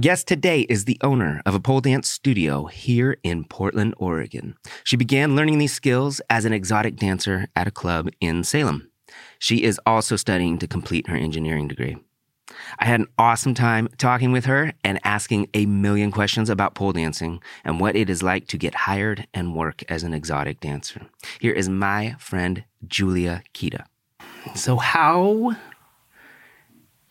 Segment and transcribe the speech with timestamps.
[0.00, 4.56] Guest today is the owner of a pole dance studio here in Portland, Oregon.
[4.82, 8.90] She began learning these skills as an exotic dancer at a club in Salem.
[9.38, 11.98] She is also studying to complete her engineering degree.
[12.78, 16.92] I had an awesome time talking with her and asking a million questions about pole
[16.92, 21.02] dancing and what it is like to get hired and work as an exotic dancer.
[21.40, 23.84] Here is my friend Julia Kita.
[24.54, 25.56] So, how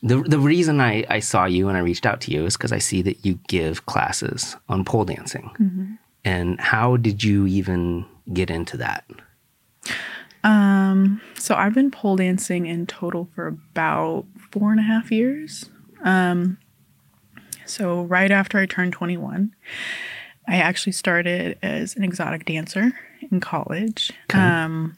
[0.02, 2.72] the the reason I, I saw you and I reached out to you is because
[2.72, 5.52] I see that you give classes on pole dancing.
[5.60, 5.94] Mm-hmm.
[6.26, 9.06] And how did you even get into that?
[10.44, 15.70] Um, so I've been pole dancing in total for about four and a half years.
[16.04, 16.58] Um,
[17.66, 19.54] so right after I turned 21,
[20.48, 22.94] I actually started as an exotic dancer
[23.32, 24.12] in college.
[24.34, 24.98] Um,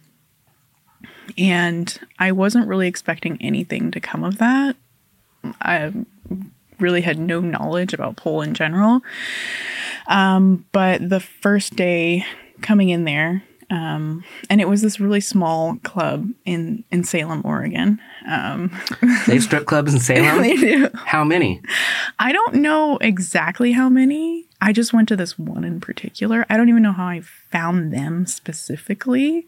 [1.38, 4.76] and I wasn't really expecting anything to come of that.
[5.62, 5.92] I
[6.80, 9.02] really had no knowledge about pole in general.
[10.08, 12.26] Um, but the first day
[12.62, 18.02] coming in there, um, and it was this really small club in in Salem, Oregon.
[18.28, 18.70] Um,
[19.28, 20.42] They have strip clubs in Salem?
[20.42, 20.90] they do.
[20.94, 21.62] How many?
[22.20, 24.46] I don't know exactly how many.
[24.60, 26.46] I just went to this one in particular.
[26.50, 29.48] I don't even know how I found them specifically.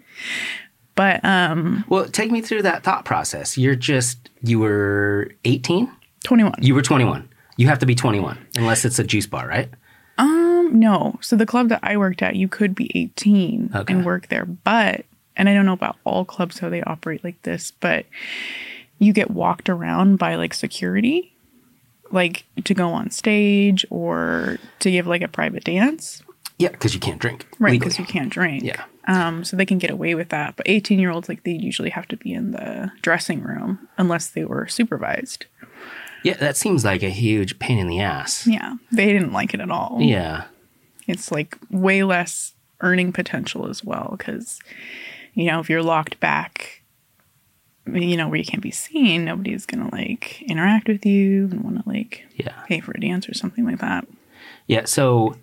[0.95, 3.57] But um Well, take me through that thought process.
[3.57, 5.91] You're just, you were 18?
[6.23, 6.53] 21.
[6.61, 7.27] You were 21.
[7.57, 9.69] You have to be 21 unless it's a juice bar, right?
[10.17, 11.17] Um no.
[11.21, 13.93] So the club that I worked at, you could be 18 Okay.
[13.93, 17.41] and work there, but and I don't know about all clubs how they operate like
[17.41, 18.05] this, but
[18.99, 21.29] you get walked around by like security
[22.11, 26.21] like to go on stage or to give like a private dance.
[26.59, 27.47] Yeah, because you can't drink.
[27.59, 28.63] Right, because you can't drink.
[28.63, 28.83] Yeah.
[29.05, 30.55] Um, so they can get away with that.
[30.55, 34.29] But 18 year olds, like, they usually have to be in the dressing room unless
[34.29, 35.45] they were supervised.
[36.23, 38.47] Yeah, that seems like a huge pain in the ass.
[38.47, 38.75] Yeah.
[38.93, 39.97] They didn't like it at all.
[39.99, 40.45] Yeah.
[41.05, 44.15] It's like way less earning potential as well.
[44.17, 44.59] Because,
[45.33, 46.81] you know, if you're locked back,
[47.85, 51.61] you know, where you can't be seen, nobody's going to like interact with you and
[51.61, 52.53] want to like Yeah.
[52.69, 54.07] pay for a dance or something like that.
[54.67, 54.85] Yeah.
[54.85, 55.35] So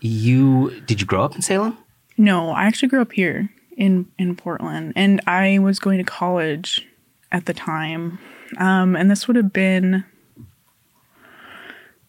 [0.00, 1.78] you, did you grow up in Salem?
[2.20, 6.86] No, I actually grew up here in in Portland, and I was going to college
[7.32, 8.18] at the time,
[8.58, 10.04] um, and this would have been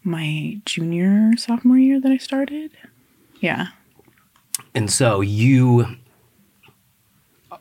[0.04, 2.72] my junior sophomore year that I started.
[3.40, 3.68] Yeah,
[4.76, 5.88] And so you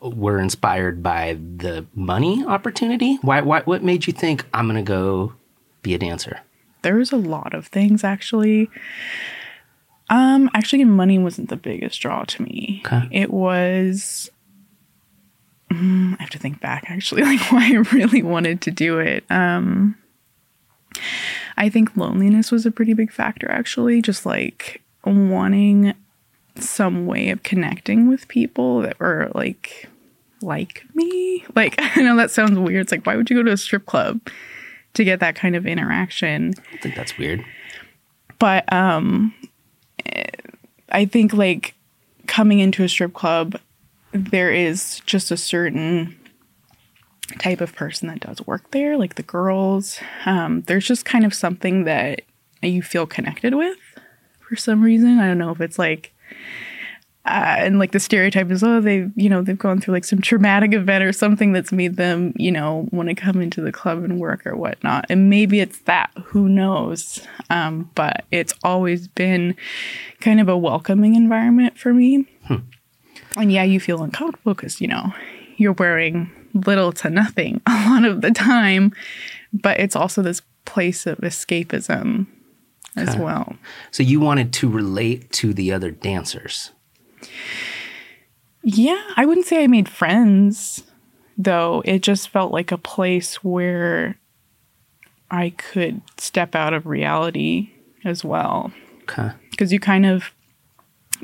[0.03, 3.19] were inspired by the money opportunity?
[3.23, 5.35] Why, why what made you think I'm going to go
[5.83, 6.41] be a dancer?
[6.83, 8.71] there was a lot of things actually.
[10.11, 12.83] Um, actually, money wasn't the biggest draw to me.
[12.85, 13.09] Okay.
[13.11, 14.29] It was.
[15.73, 19.25] Mm, I have to think back actually, like why I really wanted to do it.
[19.31, 19.97] Um,
[21.57, 25.95] I think loneliness was a pretty big factor actually, just like wanting
[26.57, 29.89] some way of connecting with people that were like
[30.43, 31.45] like me.
[31.55, 32.83] Like I know that sounds weird.
[32.83, 34.21] It's like why would you go to a strip club
[34.95, 36.55] to get that kind of interaction?
[36.73, 37.45] I think that's weird.
[38.41, 39.33] but um
[40.91, 41.75] i think like
[42.27, 43.59] coming into a strip club
[44.13, 46.17] there is just a certain
[47.39, 50.01] type of person that does work there like the girls.
[50.25, 52.23] Um there's just kind of something that
[52.63, 53.79] you feel connected with
[54.41, 55.19] for some reason.
[55.19, 56.13] I don't know if it's like
[57.31, 60.21] uh, and like the stereotype is oh they you know they've gone through like some
[60.21, 64.03] traumatic event or something that's made them you know want to come into the club
[64.05, 65.07] and work or whatnot.
[65.09, 66.11] And maybe it's that.
[66.27, 67.27] Who knows?
[67.49, 69.57] Um, but it's always been
[70.21, 72.27] kind of a welcoming environment for me.
[73.37, 75.13] And yeah you feel uncomfortable because you know
[75.57, 78.93] you're wearing little to nothing a lot of the time
[79.53, 82.27] but it's also this place of escapism
[82.97, 83.21] as Okay.
[83.21, 83.55] well.
[83.93, 86.73] So you wanted to relate to the other dancers.
[88.63, 90.85] Yeah, I wouldn't say I made friends,
[91.39, 91.83] though.
[91.85, 94.17] It just felt like a place where
[95.31, 97.71] I could step out of reality
[98.05, 98.73] as well.
[99.03, 99.31] Okay.
[99.51, 100.33] Because you kind of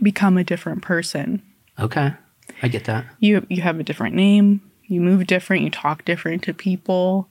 [0.03, 1.43] become a different person.
[1.79, 2.13] Okay.
[2.63, 3.05] I get that.
[3.21, 7.29] You you have a different name, you move different, you talk different to people.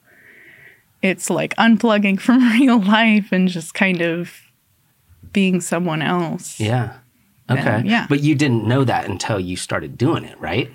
[1.02, 4.40] It's like unplugging from real life and just kind of
[5.32, 6.60] being someone else.
[6.60, 6.98] Yeah.
[7.50, 7.82] Okay.
[7.84, 8.06] yeah.
[8.08, 10.70] But you didn't know that until you started doing it, right?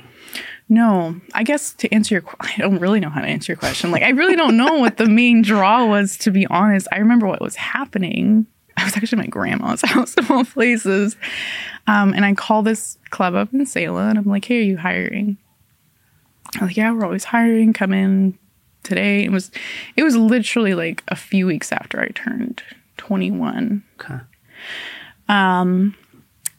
[0.69, 3.91] No, I guess to answer your, I don't really know how to answer your question.
[3.91, 6.88] Like, I really don't know what the main draw was, to be honest.
[6.94, 8.45] I remember what was happening.
[8.77, 11.18] I was actually at my grandma's house of all places,
[11.88, 14.77] um, and I call this club up in Salem, and I'm like, "Hey, are you
[14.77, 15.38] hiring?"
[16.56, 17.74] I'm like, "Yeah, we're always hiring.
[17.74, 18.39] Come in
[18.83, 19.51] today." It was,
[19.97, 22.63] it was literally like a few weeks after I turned
[22.95, 23.83] 21.
[24.00, 24.19] Okay.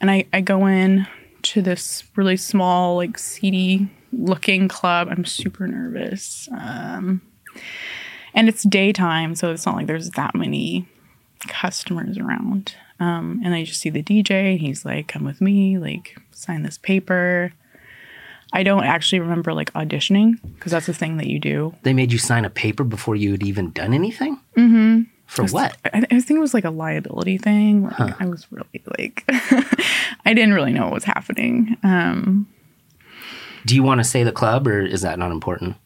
[0.02, 1.06] And I, I go in
[1.42, 5.08] to this really small, like seedy looking club.
[5.10, 6.48] I'm super nervous.
[6.52, 7.22] Um,
[8.34, 10.86] and it's daytime, so it's not like there's that many
[11.46, 12.74] customers around.
[12.98, 16.62] Um, and I just see the DJ, and he's like, "Come with me, like sign
[16.62, 17.52] this paper."
[18.52, 21.74] I don't actually remember like auditioning because that's the thing that you do.
[21.84, 24.38] They made you sign a paper before you had even done anything?
[24.56, 24.71] Mm-hmm.
[25.32, 25.76] For what?
[25.86, 27.84] I, I think it was like a liability thing.
[27.84, 29.24] Like, I was really like,
[30.26, 31.76] I didn't really know what was happening.
[31.82, 32.46] Um,
[33.64, 35.76] Do you want to say the club or is that not important?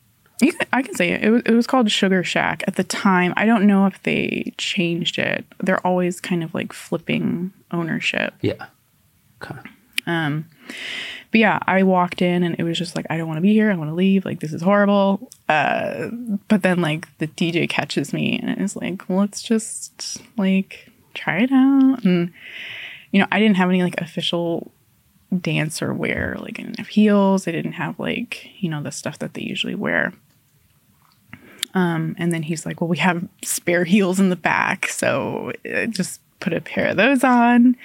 [0.42, 1.22] You can, I can say it.
[1.22, 3.32] It was, it was called Sugar Shack at the time.
[3.36, 5.46] I don't know if they changed it.
[5.62, 8.34] They're always kind of like flipping ownership.
[8.40, 8.66] Yeah.
[9.42, 9.58] Okay.
[11.30, 13.52] But yeah, I walked in and it was just like, I don't want to be
[13.52, 13.70] here.
[13.70, 14.24] I want to leave.
[14.24, 15.30] Like, this is horrible.
[15.48, 16.08] Uh,
[16.48, 21.38] but then like the DJ catches me and it's like, well, let's just like try
[21.38, 22.04] it out.
[22.04, 22.32] And,
[23.10, 24.70] you know, I didn't have any like official
[25.40, 26.36] dancer wear.
[26.38, 27.46] Like, I didn't have heels.
[27.46, 30.12] I didn't have like, you know, the stuff that they usually wear.
[31.74, 34.88] Um, and then he's like, well, we have spare heels in the back.
[34.88, 37.76] So uh, just put a pair of those on.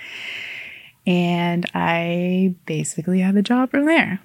[1.11, 4.19] And I basically had the job from there.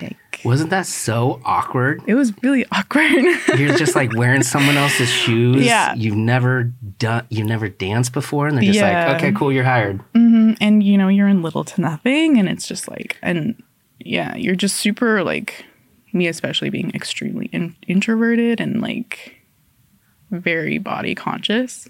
[0.00, 2.02] Like, Wasn't that so awkward?
[2.06, 3.22] it was really awkward.
[3.58, 5.64] You're just like wearing someone else's shoes.
[5.64, 5.94] Yeah.
[5.94, 6.64] You've never
[6.98, 8.46] done, you've never danced before.
[8.46, 9.08] And they're just Yeah.
[9.12, 9.98] like, okay, cool, you're hired.
[10.14, 10.52] Mm-hmm.
[10.60, 12.38] and you know, you're in little to nothing.
[12.38, 13.62] And it's just like, and
[13.98, 15.64] yeah, you're just super like,
[16.12, 19.34] me especially being extremely in- introverted and like
[20.30, 21.88] very body conscious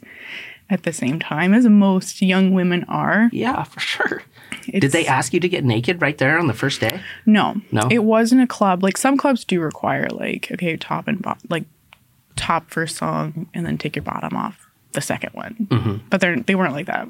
[0.68, 3.28] at the same time as most young women are.
[3.32, 4.22] Yeah, for sure.
[4.66, 7.00] Did they ask you to get naked right there on the first day?
[7.24, 7.88] No, No?
[7.90, 8.82] It wasn't a club.
[8.82, 11.64] Like some clubs do require like okay, top and bottom, like
[12.34, 15.68] top first song, and then take your bottom off the second one.
[15.70, 16.06] Mm-hmm.
[16.10, 17.08] But they're they weren't like that,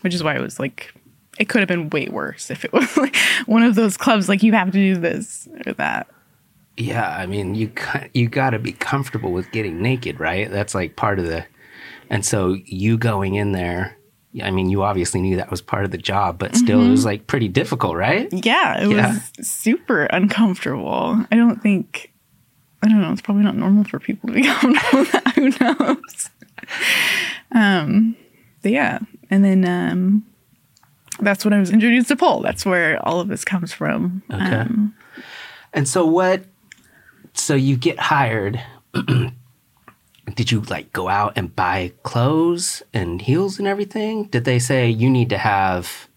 [0.00, 0.94] which is why it was like
[1.38, 3.16] it could have been way worse if it was like
[3.46, 6.08] one of those clubs like you have to do this or that.
[6.76, 7.70] Yeah, I mean, you
[8.14, 10.50] you got to be comfortable with getting naked, right?
[10.50, 11.44] That's like part of the.
[12.10, 13.96] And so you going in there,
[14.42, 17.04] I mean, you obviously knew that was part of the job, but still, it was
[17.04, 18.28] like pretty difficult, right?
[18.32, 19.14] Yeah, it Yeah.
[19.14, 21.24] was super uncomfortable.
[21.30, 22.12] I don't think
[22.82, 23.12] I don't know.
[23.12, 25.34] It's probably not normal for people to be comfortable with that.
[25.34, 26.30] Who knows?
[27.52, 28.16] Um,
[28.62, 28.98] but yeah,
[29.30, 30.24] and then um,
[31.20, 32.40] that's when I was introduced to pole.
[32.40, 34.22] That's where all of this comes from.
[34.32, 34.42] Okay.
[34.42, 34.94] Um,
[35.72, 36.44] And so what?
[37.34, 38.60] So you get hired.
[40.34, 44.24] Did you like go out and buy clothes and heels and everything?
[44.24, 46.08] Did they say you need to have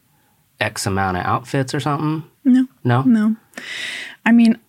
[0.59, 2.29] X amount of outfits or something?
[2.43, 3.01] no, No.
[3.03, 3.35] no.
[4.25, 4.59] I mean,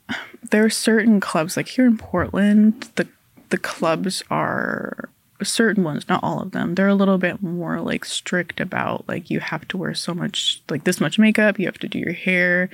[0.51, 2.91] there are certain clubs like here in Portland.
[2.97, 3.09] The
[3.51, 5.09] the clubs are
[5.45, 6.75] certain ones, not all of them.
[6.75, 10.63] They're a little bit more like strict about like you have to wear so much
[10.71, 11.59] like this much makeup.
[11.59, 12.71] You have to do your hair.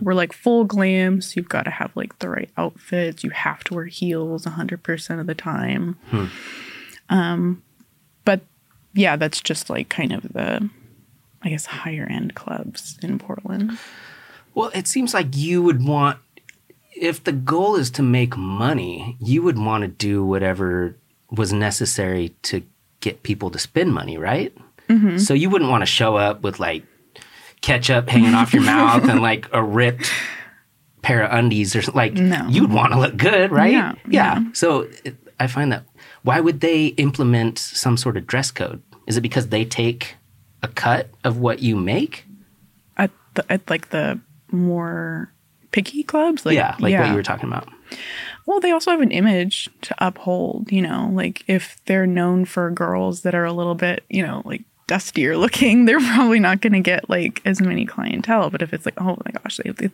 [0.00, 3.22] We're like full glam, so you've got to have like the right outfits.
[3.24, 5.96] You have to wear heels hundred percent of the time.
[7.10, 7.62] Um,
[8.24, 8.40] but
[8.94, 10.68] yeah, that's just like kind of the.
[11.46, 13.78] I guess higher end clubs in Portland.
[14.54, 16.18] Well, it seems like you would want,
[16.96, 20.96] if the goal is to make money, you would want to do whatever
[21.30, 22.62] was necessary to
[23.00, 24.54] get people to spend money, right?
[24.88, 25.18] Mm-hmm.
[25.18, 26.84] So you wouldn't want to show up with like
[27.60, 30.10] ketchup hanging off your mouth and like a ripped
[31.02, 31.96] pair of undies or something.
[31.98, 32.46] Like, No.
[32.48, 33.72] you'd want to look good, right?
[33.72, 34.42] Yeah, yeah.
[34.52, 35.84] So it, I find that,
[36.22, 38.82] why would they implement some sort of dress code?
[39.06, 40.16] Is it because they take
[40.62, 42.24] a cut of what you make?
[42.96, 44.18] at the at like the
[44.52, 45.30] more
[45.72, 47.68] picky clubs like yeah, like what you were talking about.
[48.46, 52.70] Well they also have an image to uphold you know like if they're known for
[52.70, 56.72] girls that are a little bit you know like dustier looking they're probably not going
[56.72, 59.92] to get like as many clientele but if it's like oh my gosh they have,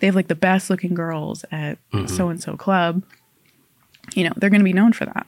[0.00, 3.02] they have like the best looking girls at so and so club
[4.14, 5.26] you know they're going to be known for that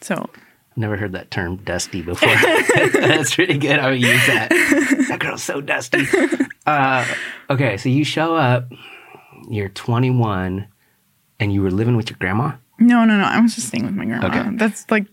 [0.00, 0.28] so
[0.76, 2.28] I Never heard that term dusty before.
[2.92, 3.78] That's really good.
[3.78, 4.50] I would use that.
[5.08, 6.04] That girl's so dusty.
[6.66, 7.06] Uh,
[7.48, 8.70] okay, so you show up,
[9.48, 10.66] you're 21,
[11.40, 12.52] and you were living with your grandma?
[12.78, 14.56] no no no i was just staying with my grandma Okay.
[14.56, 15.06] that's like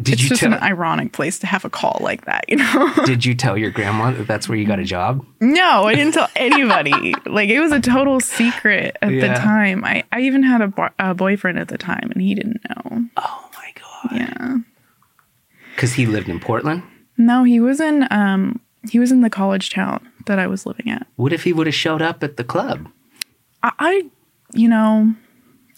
[0.00, 2.56] Did it's you just tell an ironic place to have a call like that you
[2.56, 5.22] know Did you tell your grandma that that's where you got a job?
[5.40, 7.14] No, I didn't tell anybody.
[7.26, 9.20] like it was a total secret at Yeah.
[9.28, 9.84] the time.
[9.84, 13.04] I, I even had a, bo- a boyfriend at the time, and he didn't know.
[13.18, 14.16] Oh my god.
[14.16, 14.56] Yeah.
[15.76, 16.82] Cuz he lived in Portland?
[17.18, 18.60] No, he was in um
[18.90, 21.06] he was in the college town that I was living at.
[21.16, 22.88] What if he would have showed up at the club?
[23.62, 24.02] I, I
[24.54, 25.12] you know,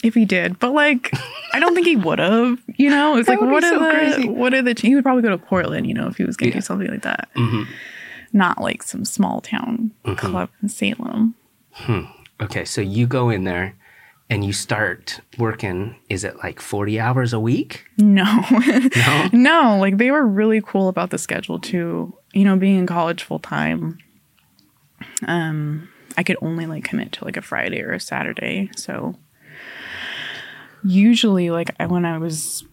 [0.02, 1.11] if he did, but like
[1.52, 2.59] I don't think he would have.
[2.76, 4.28] You know, it's like what are so the crazy.
[4.28, 4.75] what are the?
[4.78, 5.87] He would probably go to Portland.
[5.87, 6.61] You know, if he was going to Yeah.
[6.61, 7.28] do something like that.
[7.37, 7.66] Mhm.
[8.32, 10.14] Not like some small town Mm-hmm.
[10.26, 11.35] club in Salem.
[12.40, 13.75] Okay, so you go in there
[14.30, 15.94] and you start working.
[16.09, 17.85] Is it like forty hours a week?
[17.99, 18.25] No.
[18.97, 19.28] No.
[19.32, 22.16] no, like they were really cool about the schedule too.
[22.32, 23.99] You know, being in college full time,
[25.26, 28.71] um, I could only like commit to like a Friday or a Saturday.
[28.76, 29.14] So
[30.84, 32.64] usually, like I, when I was,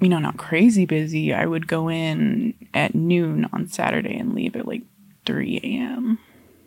[0.00, 4.56] you know, not crazy busy, I would go in at noon on Saturday and leave
[4.56, 4.82] at like
[5.24, 6.18] 3 a.m.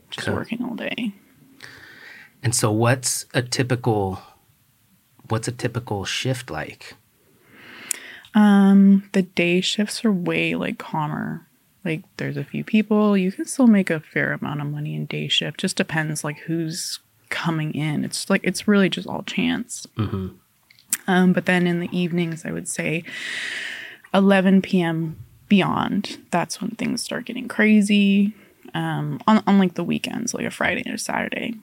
[0.10, 0.36] just Okay.
[0.36, 1.13] working all day.
[2.41, 4.22] And so, what's a typical?
[5.27, 6.96] What's a typical shift like?
[8.36, 11.46] Um, the day shifts are way like calmer.
[11.86, 15.05] Like there's a few people, you can still make a fair amount of money in
[15.05, 15.60] day shift.
[15.60, 18.03] Just depends like who's coming in.
[18.03, 19.88] It's like it's really just all chance.
[19.96, 20.36] Mhm.
[21.10, 23.04] Um, but then in the evenings, I would say
[24.13, 25.18] 11 p.m.
[25.48, 26.20] beyond.
[26.30, 28.36] That's when things start getting crazy.
[28.75, 31.56] Um, on on like the weekends, like a Friday or Saturday.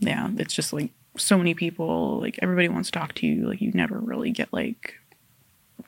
[0.00, 2.18] Yeah, it's just like so many people.
[2.18, 3.46] Like everybody wants to talk to you.
[3.46, 4.94] Like you never really get like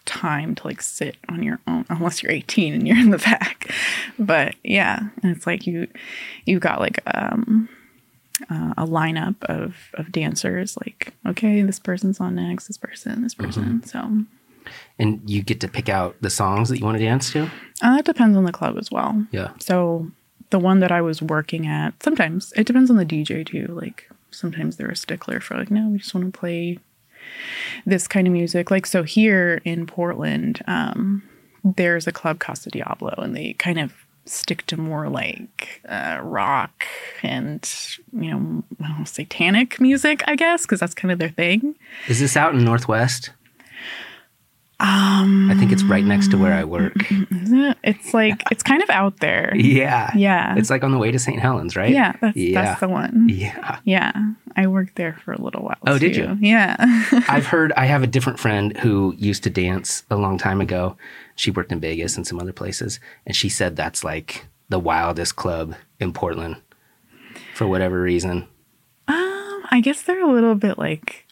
[0.04, 3.75] time to like sit on your own unless you're 18 and you're in the back
[4.21, 5.88] but yeah and it's like you
[6.47, 7.69] you've got like um
[8.49, 13.35] uh, a lineup of of dancers like okay this person's on next this person this
[13.35, 14.25] person so
[14.99, 17.44] And you get to pick out the songs that you want to dance to.
[17.82, 19.50] uh, that depends on the club as well Yeah.
[19.59, 20.11] so
[20.50, 24.09] the one that i was working at sometimes it depends on the dj too like
[24.30, 26.78] sometimes they're a stickler for like no we just want to play
[27.87, 31.23] this kind of music like so here in portland um
[31.62, 33.92] there's a club casa diablo and they kind of
[34.30, 36.84] stick to more like uh, rock
[37.22, 37.68] and
[38.12, 38.62] you know
[39.04, 41.75] satanic music i guess because that's kind of their thing
[42.08, 43.30] Is this out in Northwest?
[44.82, 46.94] Um, I think it's right next to where I work.
[47.10, 47.76] It?
[47.84, 50.10] it's like it's kind of out there Yeah.
[50.16, 50.54] Yeah.
[50.56, 51.38] It's like on the way to St.
[51.38, 51.90] Helens, right?
[51.92, 52.62] yeah that's, yeah.
[52.62, 53.80] that's the one yeah.
[53.84, 54.12] Yeah,
[54.56, 55.76] I worked there for a little while.
[55.87, 56.37] Oh, did you?
[56.40, 56.76] Yeah.
[57.28, 60.96] I've heard I have a different friend who used to dance a long time ago.
[61.40, 65.37] She worked in Vegas and some other places, and she said that's like the wildest
[65.37, 66.56] club in Portland
[67.54, 68.47] for whatever reason.
[69.09, 71.25] um, I guess they're a little bit like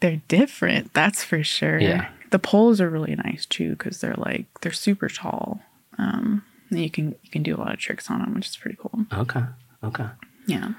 [0.00, 0.94] they're different.
[0.94, 1.78] That's for sure.
[1.78, 2.08] Yeah.
[2.30, 5.60] The poles are really nice too because they're like they're super tall.
[5.98, 8.78] Um, you can you can do a lot of tricks on them, which is pretty
[8.80, 9.04] cool.
[9.12, 9.42] Okay.
[9.84, 10.06] Okay.
[10.46, 10.72] Yeah.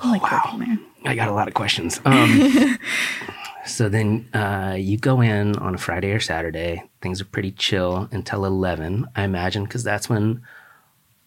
[0.00, 0.42] I like Wow.
[0.44, 0.78] working there.
[1.10, 2.00] I got a lot of questions.
[2.04, 2.78] Um,
[3.68, 6.82] so then uh, you go in on a Friday or Saturday.
[7.00, 10.42] Things are pretty chill until 11, I imagine, because that's when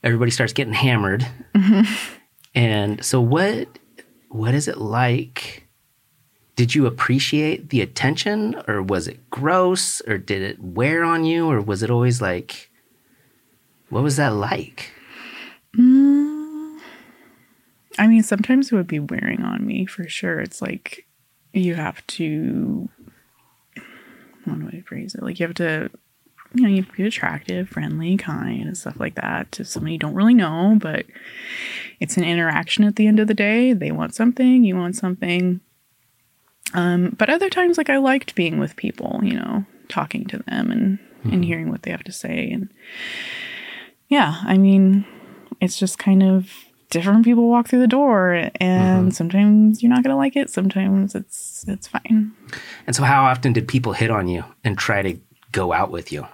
[0.03, 1.25] everybody starts getting hammered.
[2.53, 3.67] And so what
[4.29, 5.67] what is it like?
[6.55, 11.50] Did you appreciate the attention or was it gross or did it wear on you
[11.50, 12.69] or was it always like
[13.89, 14.91] what was that like?
[17.98, 20.39] I mean, sometimes it would be wearing on me for sure.
[20.39, 21.05] It's like
[21.53, 22.89] you have to,
[24.46, 25.24] one way to phrase it?
[25.24, 25.89] Like you have to,
[26.53, 29.93] you know, you have to be attractive, friendly, kind, and stuff like that to somebody
[29.93, 31.05] you don't really know, but
[32.00, 33.74] it's an interaction at the end of the day.
[33.74, 35.62] They want something, you want something.
[36.74, 40.72] Um, but other times, like I liked being with people, you know, talking to them
[40.72, 42.50] and, and hearing what they have to say.
[42.50, 42.70] And
[44.08, 45.05] yeah, I mean,
[45.62, 46.51] it's just kind of
[46.91, 51.15] different people walk through the door and sometimes you're not going to like it sometimes
[51.15, 52.31] it's it's fine.
[52.86, 55.17] And so how often did people hit on you and try to
[55.51, 56.27] go out with you?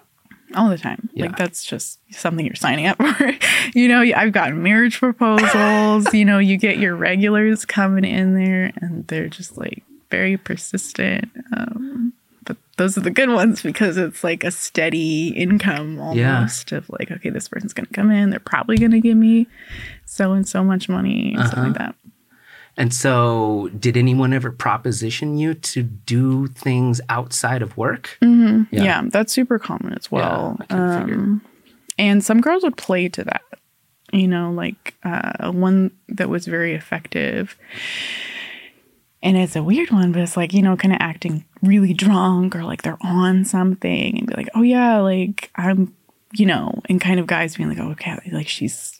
[0.55, 1.09] all the time.
[1.13, 1.25] Yeah.
[1.25, 3.31] like that's just something you're signing up for.
[3.73, 6.13] You know i've gotten marriage proposals.
[6.13, 11.29] You know you get your regulars coming in there and they're just like very persistent
[11.55, 12.13] um
[12.45, 17.11] but those are the good ones because it's like a steady income almost of like
[17.11, 19.47] okay this person's gonna come in they're probably gonna give me
[20.17, 21.95] so and so much money and stuff like that
[22.77, 28.17] And so did anyone ever proposition you to do things outside of work?
[28.21, 28.65] Yeah.
[28.71, 29.01] Yeah.
[29.09, 30.57] that's super common as well.
[30.69, 30.75] I.
[30.75, 31.41] Um,
[31.97, 33.41] and some girls would play to that.
[34.13, 37.57] You know, like uh, one that was very effective.
[39.23, 42.55] And it's a weird one, but it's like, you know, kind of acting really drunk
[42.55, 45.95] or like they're on something and be like, oh, yeah, like I'm,
[46.33, 48.96] you know, and kind of guys being like, oh, okay, like she's,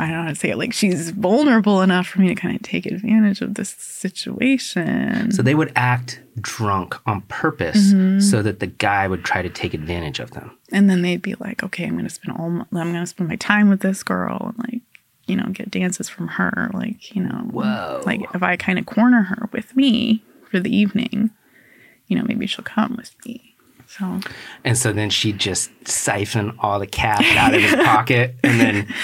[0.00, 2.56] I don't know how to say it, like she's vulnerable enough for me to kind
[2.56, 5.30] of take advantage of this situation.
[5.32, 8.20] So they would act drunk on purpose Mm-hmm.
[8.20, 10.56] so that the guy would try to take advantage of them.
[10.72, 13.36] And then they'd be like, okay, I'm gonna spend all my, I'm gonna spend my
[13.36, 14.80] time with this girl and like,
[15.26, 16.70] you know, get dances from her.
[16.72, 18.02] Like, you know, Whoa.
[18.06, 21.30] like if I kind of corner her with me for the evening,
[22.06, 23.54] you know, maybe she'll come with me.
[23.86, 24.20] So
[24.64, 28.36] And so then she'd just siphon all the cash out of his pocket.
[28.44, 28.94] And then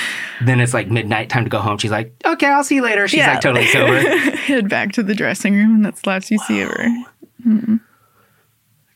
[0.45, 1.79] then it's like midnight, time to go home.
[1.79, 3.09] She's like, okay, I'll see you later.
[3.09, 3.99] She's like totally sober.
[4.37, 6.89] head back to the dressing room, and that's the last you see of her.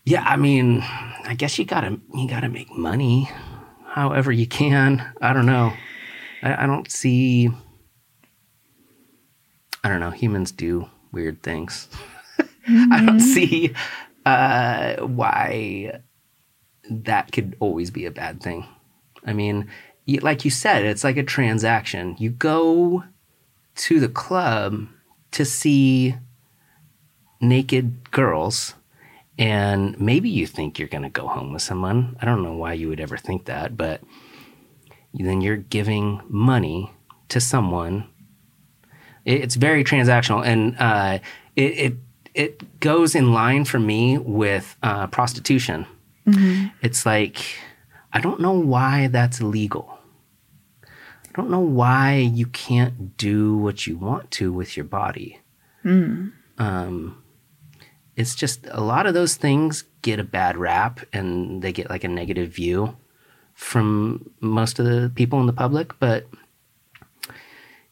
[0.05, 0.83] Yeah, I mean,
[1.25, 3.31] I guess you gotta you gotta make money
[3.87, 5.13] however you can.
[5.21, 5.73] I don't know.
[6.43, 7.51] I, I don't see
[9.83, 11.89] I don't know, humans do weird things.
[12.69, 13.75] I don't see
[14.27, 16.01] uh why
[16.91, 18.67] that could always be a bad thing.
[19.25, 19.69] I mean,
[20.19, 22.17] like you said, it's like a transaction.
[22.19, 23.05] You go
[23.77, 24.89] to the club
[25.33, 26.17] to see
[27.41, 28.75] naked girls
[29.41, 32.15] and maybe you think you're going to go home with someone.
[32.21, 34.03] I don't know why you would ever think that, but
[35.15, 36.93] then you're giving money
[37.31, 38.07] to someone.
[39.25, 41.19] It's very transactional, and uh,
[41.57, 41.95] it, it
[42.35, 45.87] it goes in line for me with uh, prostitution.
[46.83, 47.39] It's like
[48.13, 49.99] I don't know why that's illegal.
[51.31, 55.41] I don't know why you can't do what you want to with your body.
[56.59, 57.23] Um,
[58.17, 62.05] it's just a lot of those things get a bad rap and they get like
[62.05, 62.97] a negative view
[63.55, 66.27] from most of the people in the public but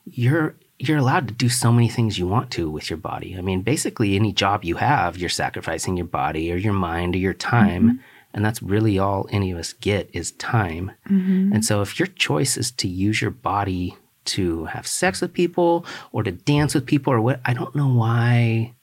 [0.05, 3.37] you're you're allowed to do so many things you want to with your body.
[3.37, 7.19] I mean basically any job you have you're sacrificing your body or your mind or
[7.19, 8.01] your time
[8.35, 11.53] and that's really all any of us get is time mm-hmm.
[11.53, 15.87] and so if your choice is to use your body to have sex with people
[16.13, 18.75] or to dance with people or what i don't know why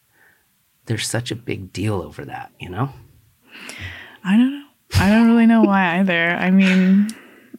[0.86, 2.89] there's such a big deal over that, you know?
[4.24, 4.65] I don't know.
[4.96, 6.30] I don't really know why either.
[6.30, 7.10] I mean,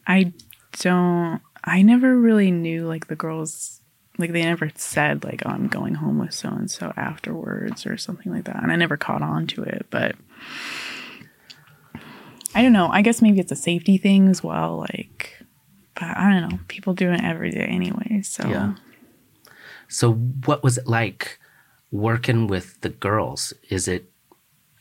[0.05, 0.33] I
[0.79, 1.41] don't.
[1.63, 3.81] I never really knew like the girls.
[4.17, 7.97] Like they never said like, "Oh, I'm going home with so and so afterwards" or
[7.97, 9.85] something like that, and I never caught on to it.
[9.89, 10.15] But
[12.57, 12.87] I don't know.
[12.87, 14.77] I guess maybe it's a safety thing as well.
[14.77, 15.31] Like,
[15.95, 16.59] but I don't know.
[16.67, 18.21] People do it every day anyway.
[18.23, 18.73] So Yeah.
[19.89, 21.39] So, what was it like
[21.91, 23.53] working with the girls?
[23.69, 24.11] Is it,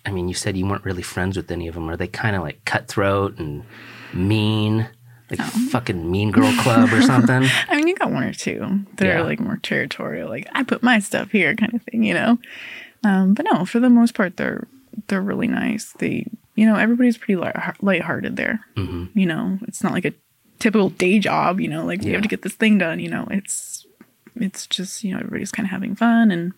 [0.05, 1.89] I mean, you said you weren't really friends with any of them.
[1.89, 3.63] Are they kind of like cutthroat and
[4.13, 4.89] mean?
[5.31, 7.43] Like fucking mean girl club or something?
[7.69, 9.19] I mean, you got one or two that Yeah.
[9.21, 12.39] are like more territorial, like I put my stuff here, kind of thing, you know.
[13.05, 14.69] Um, but no, for the most part, they're
[15.09, 15.93] they're really nice.
[15.99, 18.61] They, you know, everybody's pretty light, lighthearted there.
[18.77, 19.17] Mm-hmm.
[19.17, 20.15] You know, it's not like a
[20.59, 21.61] typical day job.
[21.61, 22.99] You know, like we have to get this thing done.
[22.99, 23.87] You know, it's
[24.35, 26.53] it's just you know everybody's kind of having fun and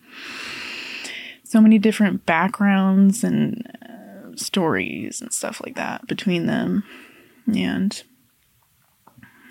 [1.43, 6.83] so many different backgrounds and uh, stories and stuff like that between them,
[7.53, 8.01] and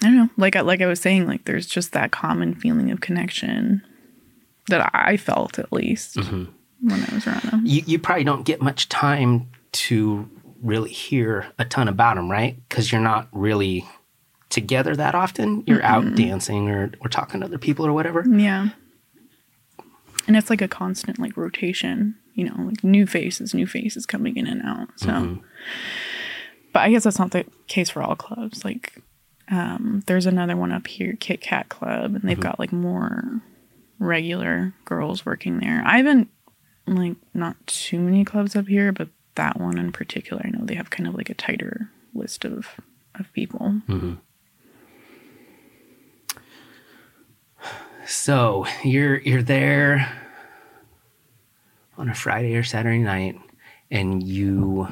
[0.03, 0.31] I don't know.
[0.39, 3.83] Like I like I was saying, like there's just that common feeling of connection
[4.69, 7.63] that I felt at least when I was around them.
[7.65, 10.29] You, you probably don't get much time to
[10.63, 12.57] really hear a ton about them, right?
[12.69, 13.87] Because you're not really
[14.51, 15.63] together that often.
[15.67, 18.25] You're out dancing or, or talking to other people or whatever.
[18.29, 18.71] Yeah.
[20.27, 24.37] And it's like a constant like rotation, you know, like new faces, new faces coming
[24.37, 24.89] in and out.
[24.97, 25.39] So
[26.73, 28.65] but I guess that's not the case for all clubs.
[28.65, 29.03] Like
[29.51, 33.41] um there's another one up here, Kit Kat Club, and they've got like more
[33.99, 35.83] regular girls working there.
[35.85, 36.29] I haven't
[36.87, 40.75] like not too many clubs up here, but that one in particular, I know they
[40.75, 42.69] have kind of like a tighter list of
[43.15, 43.81] of people.
[43.89, 44.15] Mm-hmm.
[48.07, 50.13] So you're you're there
[51.97, 53.39] on a Friday or Saturday night,
[53.91, 54.89] and you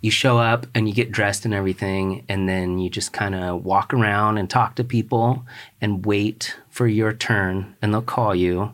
[0.00, 3.64] you show up and you get dressed and everything, and then you just kind of
[3.64, 5.44] walk around and talk to people
[5.80, 8.72] and wait for your turn, and they'll call you,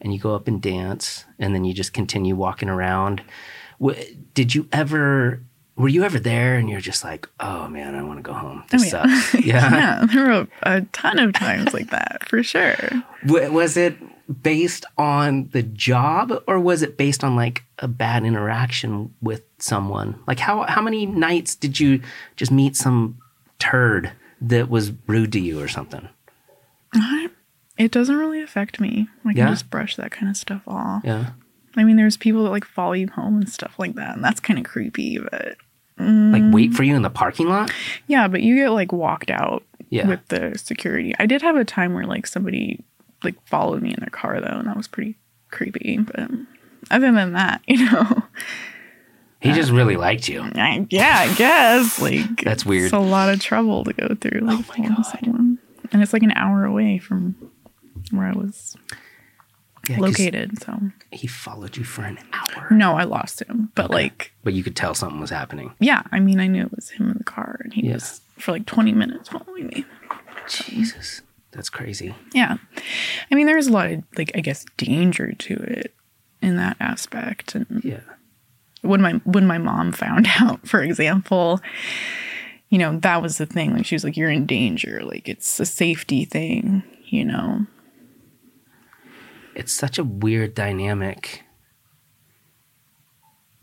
[0.00, 3.22] and you go up and dance, and then you just continue walking around.
[4.34, 5.40] Did you ever?
[5.74, 8.62] Were you ever there and you're just like, oh man, I want to go home.
[8.70, 9.20] This Oh, yeah.
[9.20, 9.34] sucks.
[9.46, 9.70] Yeah.
[9.72, 12.76] Yeah, there were a ton of times like that for sure.
[13.26, 13.96] W- was it
[14.42, 20.18] based on the job or was it based on like a bad interaction with someone
[20.26, 22.00] like how how many nights did you
[22.36, 23.18] just meet some
[23.58, 26.08] turd that was rude to you or something
[27.78, 29.08] It doesn't really affect me.
[29.24, 29.50] Like I can Yeah?
[29.50, 31.02] just brush that kind of stuff off.
[31.04, 31.30] yeah
[31.76, 34.40] I mean, there's people that like follow you home and stuff like that, and that's
[34.40, 35.18] kind of creepy.
[35.18, 35.56] But
[35.98, 36.74] like wait mm.
[36.74, 37.70] for you in the parking lot
[38.08, 40.08] yeah, but you get like walked out Yeah.
[40.08, 41.14] with the security.
[41.18, 42.82] I did have a time where like somebody
[43.22, 45.16] like followed me in their car though, and that was pretty
[45.50, 45.98] creepy.
[45.98, 46.30] But
[46.90, 48.22] other than that, you know,
[49.40, 52.84] he just uh, really liked you I, yeah, I guess like That's weird.
[52.84, 54.40] It's a lot of trouble to go through.
[54.40, 55.58] Like, Oh my following someone.
[55.92, 57.36] and it's like an hour away from
[58.10, 58.76] where I was.
[59.88, 60.62] Yeah, 'cause located.
[60.62, 62.68] So He followed you for an hour.
[62.70, 65.72] no, I lost him, but like But you could tell something was happening.
[65.80, 67.94] yeah, I mean, I knew it was him in the car, and he Yeah.
[67.94, 69.84] was for like 20 minutes following me.
[70.48, 71.22] Jesus.
[71.52, 72.14] That's crazy.
[72.32, 72.56] Yeah.
[73.30, 75.94] I mean, there's a lot of, like, I guess, danger to it
[76.40, 77.54] in that aspect.
[77.54, 78.00] And Yeah.
[78.82, 81.60] when my when my mom found out, for example,
[82.70, 83.74] you know, that was the thing.
[83.74, 85.02] Like she was like, You're in danger.
[85.04, 87.66] Like it's a safety thing, you know.
[89.54, 91.42] It's such a weird dynamic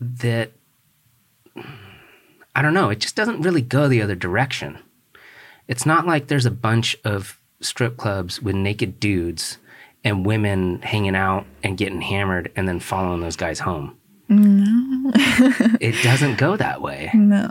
[0.00, 0.52] that
[2.54, 4.78] I don't know, it just doesn't really go the other direction.
[5.68, 9.58] It's not like there's a bunch of strip clubs with naked dudes
[10.02, 13.96] and women hanging out and getting hammered and then following those guys home.
[14.28, 15.10] No.
[15.80, 17.10] it doesn't go that way.
[17.14, 17.48] No,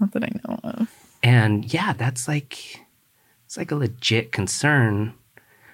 [0.00, 0.88] not that I know of.
[1.22, 2.80] And yeah, that's like
[3.44, 5.14] it's like a legit concern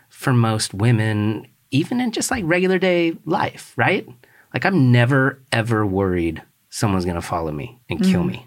[0.09, 4.09] for most women, even in just like regular day life, right?
[4.54, 8.46] Like I'm never ever worried someone's gonna follow me and kill me.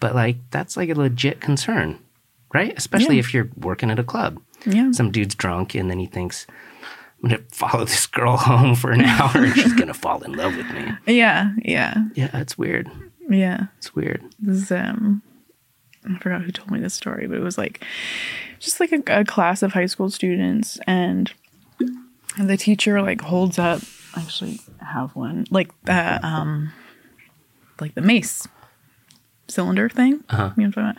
[0.00, 1.98] But like that's like a legit concern,
[2.54, 2.72] right?
[2.76, 3.20] Especially Yeah.
[3.20, 4.40] if you're working at a club.
[4.64, 4.92] Yeah.
[4.92, 6.46] Some dude's drunk and then he thinks,
[7.22, 10.56] I'm gonna follow this girl home for an hour and she's gonna fall in love
[10.56, 10.92] with me.
[11.06, 12.88] Yeah, yeah, Yeah, it's weird.
[13.28, 13.66] yeah.
[13.78, 14.22] It's weird.
[14.38, 15.22] This um
[16.08, 17.84] I forgot who told me this story, but it was like
[18.60, 21.32] just like a, a class of high school students and
[22.46, 23.80] the teacher like holds up
[24.14, 26.72] I actually have one like the um
[27.80, 28.46] like the mace
[29.48, 30.22] cylinder thing.
[30.28, 30.50] Uh-huh.
[30.56, 30.96] You know what I'm talking about?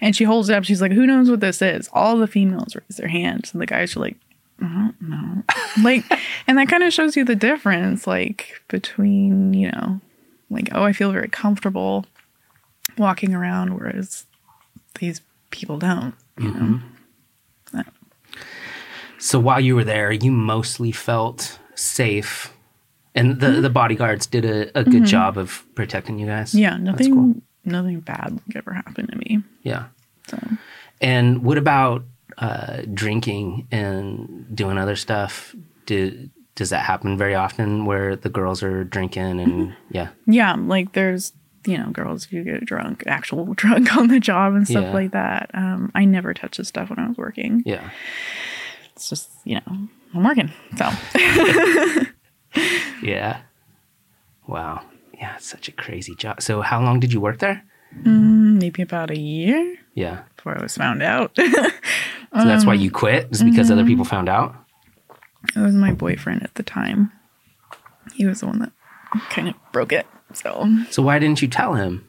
[0.00, 1.88] And she holds it up, she's like, Who knows what this is?
[1.92, 4.16] All the females raise their hands and the guys are like
[4.60, 5.42] I don't know.
[5.82, 6.04] like
[6.46, 10.00] and that kind of shows you the difference like between, you know,
[10.50, 12.04] like, oh, I feel very comfortable
[12.98, 14.26] walking around, whereas
[15.00, 16.14] these people don't.
[16.38, 16.80] You know?
[19.22, 22.52] So while you were there, you mostly felt safe,
[23.14, 26.54] and the the bodyguards did a, a good job of protecting you guys.
[26.54, 27.34] Yeah, nothing, cool.
[27.64, 29.42] nothing bad like ever happened to me.
[29.62, 29.84] Yeah.
[30.26, 30.38] So
[31.00, 32.04] And what about
[32.38, 35.54] uh, drinking and doing other stuff?
[35.86, 40.92] Did does that happen very often where the girls are drinking and yeah, yeah, like
[40.94, 41.32] there's
[41.64, 44.92] you know girls who get drunk, actual drunk on the job and stuff Yeah.
[44.92, 45.50] like that.
[45.54, 47.62] Um, I never touched this stuff when I was working.
[47.64, 47.90] yeah,
[49.02, 50.88] It's just you know I'm working, so
[53.02, 53.40] yeah.
[54.46, 54.84] Wow.
[55.12, 56.40] Yeah, it's such a crazy job.
[56.40, 57.64] So how long did you work there?
[58.04, 60.22] Mm, maybe about a year Yeah.
[60.36, 61.36] before I was found out.
[62.34, 63.28] So that's why you um, quit?
[63.30, 63.88] Is because other mm-hmm.
[63.88, 64.54] people found out?
[65.54, 67.12] It was my boyfriend at the time.
[68.14, 68.72] He was the one that
[69.28, 70.06] kind of broke it.
[70.32, 72.08] So, So why didn't you tell him?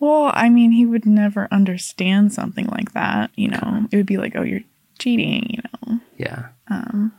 [0.00, 3.30] well, I mean, he would never understand something like that.
[3.36, 4.62] You know, it would be like, oh, you're
[5.04, 6.00] cheating, you know.
[6.16, 6.48] Yeah.
[6.68, 7.12] Um,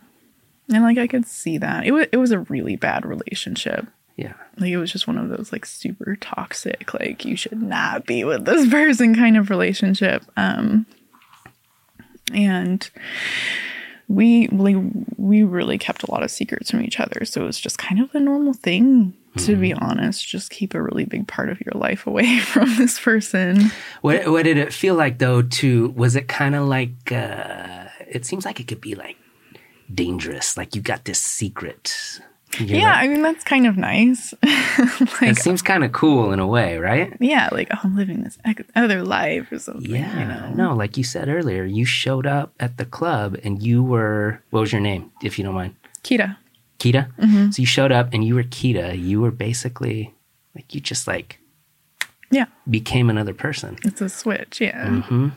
[0.74, 1.86] And like, I could see that.
[1.86, 3.86] It was, it was a really bad relationship.
[4.18, 4.34] Yeah.
[4.58, 8.24] Like, it was just one of those like super toxic, like, you should not be
[8.24, 10.24] with this person kind of relationship.
[10.36, 10.86] Um,
[12.34, 12.90] and
[14.08, 14.76] we like
[15.18, 18.00] we really kept a lot of secrets from each other so it was just kind
[18.00, 21.74] of a normal thing to be honest just keep a really big part of your
[21.76, 23.72] life away from this person
[24.02, 25.42] What what did it feel like though?
[25.42, 27.12] To was it kind of like?
[27.12, 29.18] uh It seems like it could be like
[29.94, 30.58] dangerous.
[30.58, 32.20] Like you got this secret.
[32.60, 36.32] You're yeah like- i mean that's kind of nice it like seems kind of cool
[36.32, 37.12] in a way, right?
[37.20, 38.38] yeah like oh, i'm living this
[38.78, 40.08] other life or something Yeah.
[40.20, 43.84] you know No, like you said earlier, you showed up at the club and you
[43.84, 44.40] were.
[44.56, 45.76] What was your name, if you don't mind?
[46.06, 46.38] kita
[46.80, 47.08] Kita.
[47.18, 47.52] Mm-hmm.
[47.52, 49.00] So you showed up and you were Kita.
[49.00, 50.14] You were basically
[50.56, 51.40] like you just like
[52.32, 53.78] yeah became another person.
[53.84, 55.30] it's a switch yeah hmm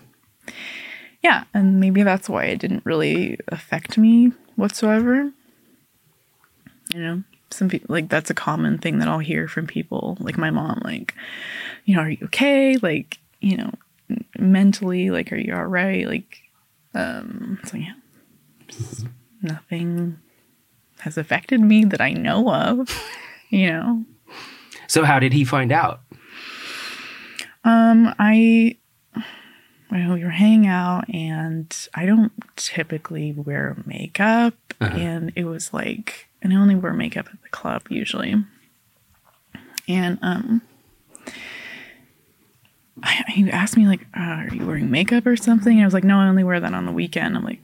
[1.22, 5.30] yeah and maybe that's why it didn't really affect me whatsoever
[6.94, 10.38] you know some people like that's a common thing that i'll hear from people like
[10.38, 11.14] my mom like
[11.84, 13.70] you know are you okay like you know
[14.38, 16.38] mentally like are you all right like
[16.94, 17.94] um so yeah
[19.42, 20.18] nothing
[21.00, 22.88] has affected me that i know of
[23.50, 24.04] you know
[24.86, 26.00] So how did he find out?
[27.64, 28.76] Um, I
[29.90, 36.28] well, we were hanging out, and I don't typically wear makeup, and it was like,
[36.40, 38.34] and I only wear makeup at the club usually,
[39.86, 40.62] and um.
[43.02, 45.94] I, he asked me like, uh, "Are you wearing makeup or something?" And I was
[45.94, 47.60] like, "No, I only wear that on the weekend." I'm like,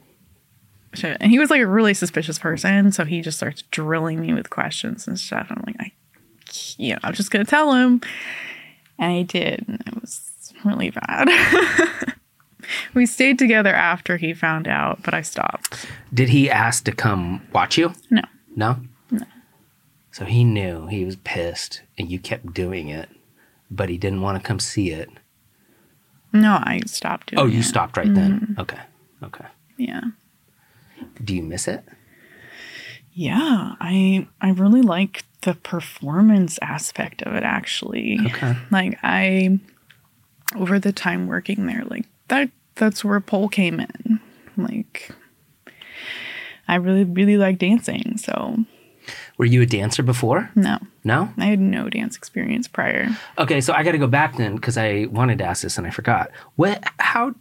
[0.94, 4.32] "Shit!" And he was like a really suspicious person, so he just starts drilling me
[4.34, 5.46] with questions and stuff.
[5.50, 5.92] I'm like, "I,
[6.78, 8.00] you know, I'm just gonna tell him."
[8.98, 11.28] And I did, and it was really bad.
[12.94, 15.86] we stayed together after he found out, but I stopped.
[16.12, 17.92] Did he ask to come watch you?
[18.10, 18.22] No.
[18.56, 18.76] No?
[19.10, 19.26] No.
[20.12, 23.08] So he knew he was pissed and you kept doing it,
[23.70, 25.08] but he didn't want to come see it.
[26.32, 27.64] No, I stopped doing Oh, you it.
[27.64, 28.40] stopped right then.
[28.40, 28.60] Mm-hmm.
[28.60, 28.80] Okay.
[29.24, 29.46] Okay.
[29.76, 30.00] Yeah.
[31.22, 31.84] Do you miss it?
[33.12, 38.18] Yeah, I I really like the performance aspect of it actually.
[38.26, 38.56] Okay.
[38.70, 39.60] Like I
[40.56, 44.20] over the time working there, like that that's where pole came in.
[44.56, 45.10] Like
[46.66, 48.64] I really really like dancing, so
[49.38, 50.50] Were you a dancer before?
[50.54, 50.78] no.
[51.06, 51.28] No?
[51.36, 53.08] I had no dance experience prior.
[53.36, 55.86] Okay, so I got to go back then because I wanted to ask this and
[55.86, 56.30] I forgot.
[56.56, 56.82] What?
[56.98, 57.34] How?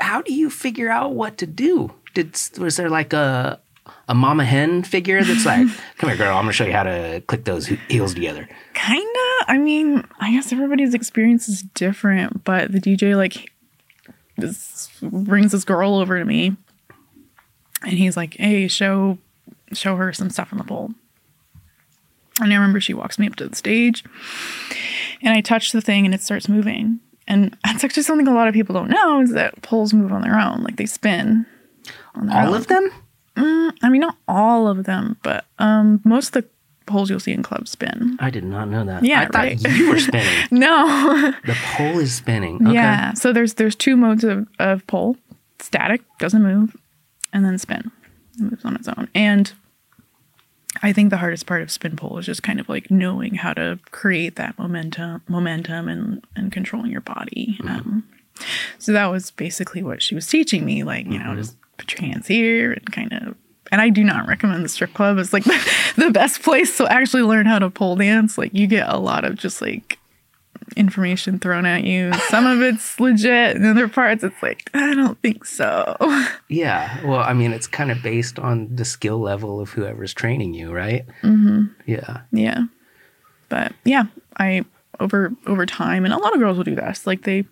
[0.00, 1.92] How do you figure out what to do?
[2.14, 3.60] Did was there like a
[4.08, 5.66] a mama hen figure that's like,
[5.98, 9.10] "Come here, girl, I'm gonna show you how to click those heels together." Kinda.
[9.46, 13.52] I mean, I guess everybody's experience is different, but the DJ like
[14.36, 16.56] this brings this girl over to me
[17.82, 19.18] and he's like, Hey, show
[19.72, 20.92] show her some stuff on the pole.
[22.40, 24.04] And I remember she walks me up to the stage
[25.22, 27.00] and I touch the thing and it starts moving.
[27.26, 30.22] And that's actually something a lot of people don't know is that poles move on
[30.22, 30.62] their own.
[30.62, 31.46] Like they spin.
[32.30, 32.90] All of them?
[33.36, 36.48] I mean, not all of them, but um, most of the
[36.86, 38.16] poles you'll see in clubs spin.
[38.20, 39.04] I did not know that.
[39.04, 39.68] Yeah, I thought right.
[39.68, 40.32] you were spinning.
[40.50, 41.32] No.
[41.44, 42.56] the pole is spinning.
[42.56, 42.74] Okay.
[42.74, 43.14] Yeah.
[43.14, 45.16] So there's there's two modes of, of pole.
[45.60, 46.76] Static, doesn't move,
[47.32, 47.90] and then spin.
[48.38, 49.08] It moves on its own.
[49.14, 49.52] And
[50.82, 53.54] I think the hardest part of spin pole is just kind of like knowing how
[53.54, 57.58] to create that momentum momentum and, and controlling your body.
[57.64, 58.06] Um,
[58.78, 62.02] so that was basically what she was teaching me, like, you know, just put your
[62.02, 63.36] hands here and kind of
[63.72, 65.44] and I do not recommend the strip club as like
[65.96, 68.38] the best place to actually learn how to pole dance.
[68.38, 69.98] Like you get a lot of just like
[70.76, 72.12] information thrown at you.
[72.28, 75.96] Some of it's legit, and other parts it's like, I don't think so.
[76.48, 77.04] Yeah.
[77.04, 80.72] Well, I mean, it's kind of based on the skill level of whoever's training you,
[80.72, 81.04] right?
[81.22, 81.64] Mm-hmm.
[81.86, 82.20] Yeah.
[82.30, 82.66] yeah.
[83.48, 84.04] But yeah,
[84.38, 84.64] I
[85.00, 87.06] over over time and a lot of girls will do this.
[87.06, 87.44] Like they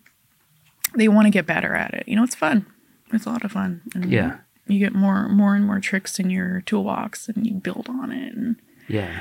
[0.94, 2.06] they want to get better at it.
[2.06, 2.66] You know, it's fun.
[3.12, 3.82] It's a lot of fun.
[3.94, 4.38] And Yeah.
[4.68, 8.34] You get more more and more tricks in your toolbox and you build on it
[8.34, 8.56] and
[8.88, 9.20] Yeah.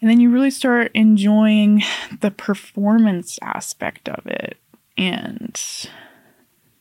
[0.00, 1.82] and then you really start enjoying
[2.20, 4.58] the performance aspect of it.
[4.98, 5.58] And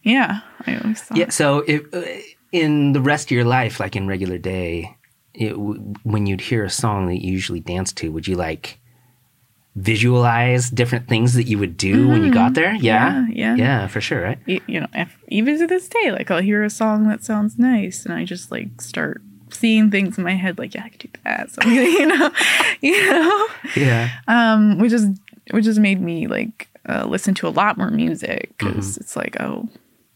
[0.02, 1.30] yeah, I always thought Yeah.
[1.30, 2.02] So, if, uh,
[2.52, 4.96] in the rest of your life, like in regular day,
[5.34, 5.54] it,
[6.04, 8.80] when you'd hear a song that you usually dance to, would you like
[9.76, 12.76] visualize different things that you would do when you got there?
[12.76, 13.14] Yeah.
[13.14, 13.32] Mm-hmm.
[13.32, 13.56] Yeah, yeah.
[13.56, 14.22] Yeah, for sure.
[14.22, 14.40] Right.
[14.48, 17.58] y- you know, if, even to this day, like I'll hear a song that sounds
[17.58, 21.00] nice, and I just like start seeing things in my head, like yeah, I could
[21.00, 21.50] do that.
[21.52, 22.32] So you know,
[22.82, 24.10] you know, Yeah.
[24.28, 25.08] um, which is
[25.52, 29.02] which has made me like uh, listen to a lot more music because Mm-hmm.
[29.02, 29.68] it's like oh,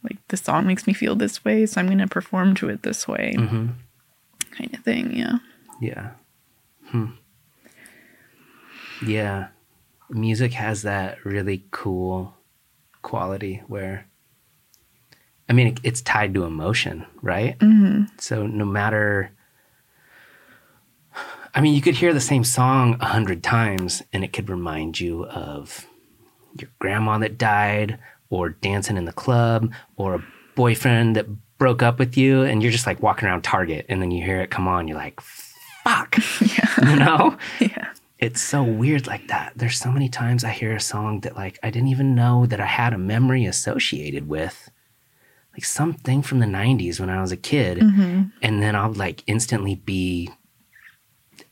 [0.03, 3.07] like the song makes me feel this way, so I'm gonna perform to it this
[3.07, 3.67] way, Mm-hmm.
[4.51, 5.15] kind of thing.
[5.17, 5.37] Yeah.
[5.81, 6.11] Yeah.
[6.87, 7.05] Hmm.
[9.05, 9.47] Yeah.
[10.09, 12.33] Music has that really cool
[13.01, 14.07] quality where,
[15.49, 17.57] I mean, it, it's tied to emotion, right?
[17.59, 18.05] Mm-hmm.
[18.17, 19.31] So no matter,
[21.53, 24.99] I mean, you could hear the same song a hundred times and it could remind
[24.99, 25.87] you of
[26.59, 31.99] your grandma that died or dancing in the club or a boyfriend that broke up
[31.99, 34.67] with you and you're just like walking around Target and then you hear it come
[34.67, 36.15] on, you're like, fuck.
[36.77, 37.37] You know?
[37.59, 37.91] Yeah.
[38.19, 39.53] It's so weird like that.
[39.55, 42.59] There's so many times I hear a song that like I didn't even know that
[42.59, 44.69] I had a memory associated with.
[45.53, 47.79] Like something from the 90s when I was a kid.
[47.79, 48.23] Mm-hmm.
[48.41, 50.29] And then I'll like instantly be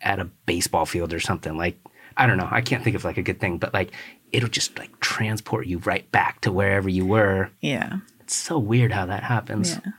[0.02, 1.58] at a baseball field or something.
[1.58, 1.78] Like
[2.18, 2.48] I don't know.
[2.50, 3.92] I can't think of like a good thing, but like
[4.32, 7.52] it'll just like transport you right back to wherever you were.
[7.62, 7.98] Yeah.
[8.22, 9.80] It's so weird how that happens.
[9.86, 9.92] Yeah.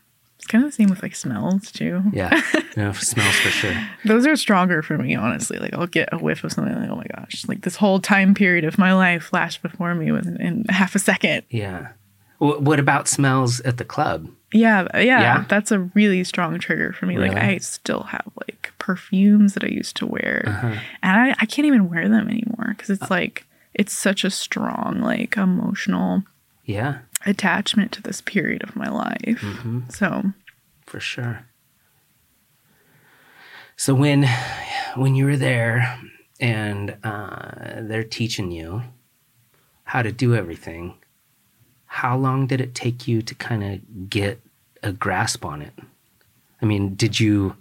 [0.47, 2.05] It's kind of the same with like smells too.
[2.13, 2.41] Yeah.
[2.77, 2.93] Yeah.
[2.93, 3.75] smells for sure.
[4.05, 5.59] Those are stronger for me, honestly.
[5.59, 8.33] Like I'll get a whiff of something like, oh my gosh, like this whole time
[8.35, 11.43] period of my life flashed before me within in half a second.
[11.51, 11.89] Yeah.
[12.39, 14.29] Wh- What about smells at the club?
[14.53, 15.45] Yeah, yeah, Yeah?
[15.49, 17.17] that's a really strong trigger for me.
[17.19, 20.77] Like I still have like perfumes that I used to wear, Uh-huh.
[21.03, 25.01] and I, I can't even wear them anymore because it's like it's such a strong
[25.03, 26.23] like emotional
[26.67, 29.41] Yeah, attachment to this period of my life.
[29.41, 29.89] Mm-hmm.
[29.89, 30.33] So
[30.85, 31.47] for sure.
[33.77, 34.29] So when
[34.97, 36.01] when you were there
[36.41, 38.83] and uh, they're teaching you
[39.85, 40.95] how to do everything,
[41.87, 44.41] how long did it take you to kind of get
[44.83, 45.73] a grasp on it?
[46.61, 47.57] I mean, did you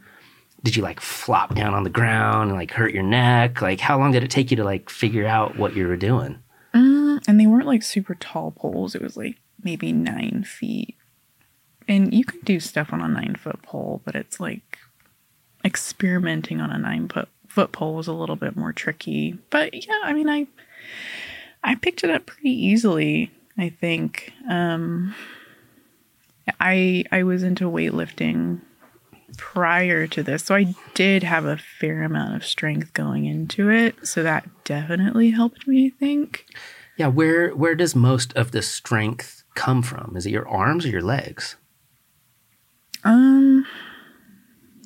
[0.63, 3.61] did you like flop down on the ground and like hurt your neck?
[3.61, 6.39] Like, how long did it take you to like figure out what you were doing?
[7.27, 8.95] and they weren't like super tall poles.
[8.95, 10.95] It was like maybe nine feet
[11.87, 14.79] and you can do stuff on a nine foot pole, but it's like
[15.63, 19.37] experimenting on a nine foot foot pole was a little bit more tricky.
[19.49, 20.47] But yeah, I mean, I
[21.63, 23.31] I picked it up pretty easily.
[23.57, 25.15] I think um,
[26.59, 28.61] I I was into weightlifting
[29.37, 34.07] prior to this, so I did have a fair amount of strength going into it.
[34.07, 35.87] So that definitely helped me.
[35.87, 36.45] I think.
[36.97, 40.15] Yeah, where where does most of the strength come from?
[40.15, 41.55] Is it your arms or your legs?
[43.03, 43.65] Um,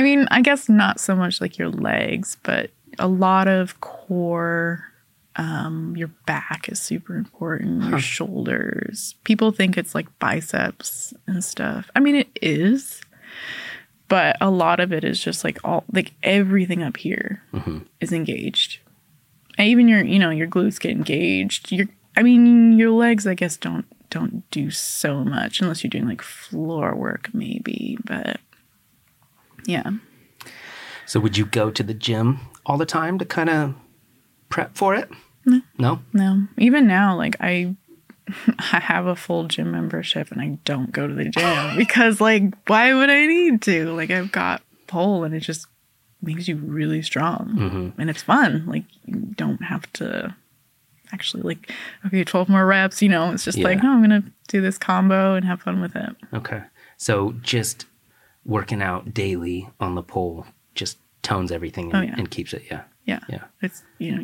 [0.02, 4.86] mean, I guess not so much like your legs, but a lot of core.
[5.36, 7.90] Um, your back is super important.
[7.90, 9.16] Your shoulders.
[9.24, 11.90] People think it's like biceps and stuff.
[11.96, 13.02] I mean, it is,
[14.10, 17.42] but a lot of it is just like all like everything up here
[18.00, 18.78] is engaged.
[19.60, 21.72] Even your, you know, your glutes get engaged.
[21.72, 21.88] Your,
[22.18, 26.22] I mean, your legs, I guess, don't don't do so much unless you're doing like
[26.22, 27.98] floor work, maybe.
[28.06, 28.40] But
[29.66, 29.90] yeah,
[31.06, 33.74] So would you go to the gym all the time to kind of
[34.50, 35.10] prep for it?
[35.78, 36.00] No.
[36.14, 36.48] no.
[36.58, 37.76] Even now, like I,
[38.72, 42.44] I have a full gym membership and I don't go to the gym because, like,
[42.68, 43.92] why would I need to?
[43.94, 45.68] Like, I've got pole and it just
[46.24, 48.02] makes you really strong mm-hmm.
[48.02, 48.66] and it's fun.
[48.66, 50.36] Like, you don't have to
[51.12, 51.72] actually like
[52.08, 53.84] okay 12 more reps you know it's just like Yeah.
[53.84, 56.64] no i'm gonna do this combo and have fun with it Okay.
[56.98, 57.86] So just
[58.46, 62.16] working out daily on the pole just tones everything oh, and, Oh, yeah.
[62.18, 62.64] and keeps it.
[62.72, 62.82] Yeah.
[63.06, 63.44] yeah Yeah.
[63.62, 64.24] it's you know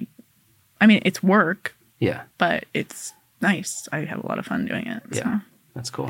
[0.81, 2.23] i mean it's work Yeah.
[2.39, 5.19] but it's nice i have a lot of fun doing it so.
[5.19, 5.39] Yeah.
[5.75, 6.09] That's cool.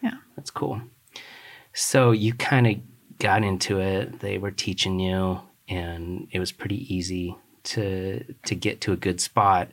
[0.00, 0.80] yeah That's cool.
[1.72, 2.76] So you kind of
[3.18, 4.20] got into it.
[4.20, 9.20] They were teaching you, and it was pretty easy to to get to a good
[9.20, 9.68] spot.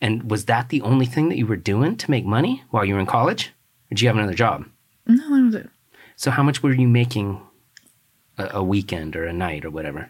[0.00, 2.94] And was that the only thing that you were doing to make money while you
[2.94, 3.48] were in college?
[3.90, 4.66] Or did you have another job?
[5.06, 5.70] no that was it
[6.16, 7.40] So how much were you making
[8.38, 10.08] a, a weekend or a night or whatever?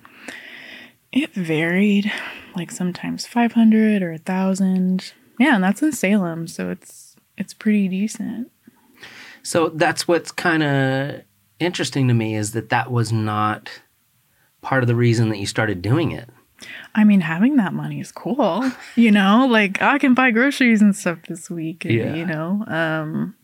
[1.12, 2.12] It varied,
[2.54, 5.12] like sometimes 500 or a 1000.
[5.40, 8.50] Yeah, and that's in Salem, so it's it's pretty decent.
[9.42, 11.22] So that's what's kind of
[11.60, 13.70] interesting to me is that that was not
[14.62, 16.28] part of the reason that you started doing it.
[16.94, 18.70] I mean, having that money is cool.
[18.96, 22.14] You know, like I can buy groceries and stuff this week, and, Yeah.
[22.14, 22.64] you know.
[22.66, 23.34] Um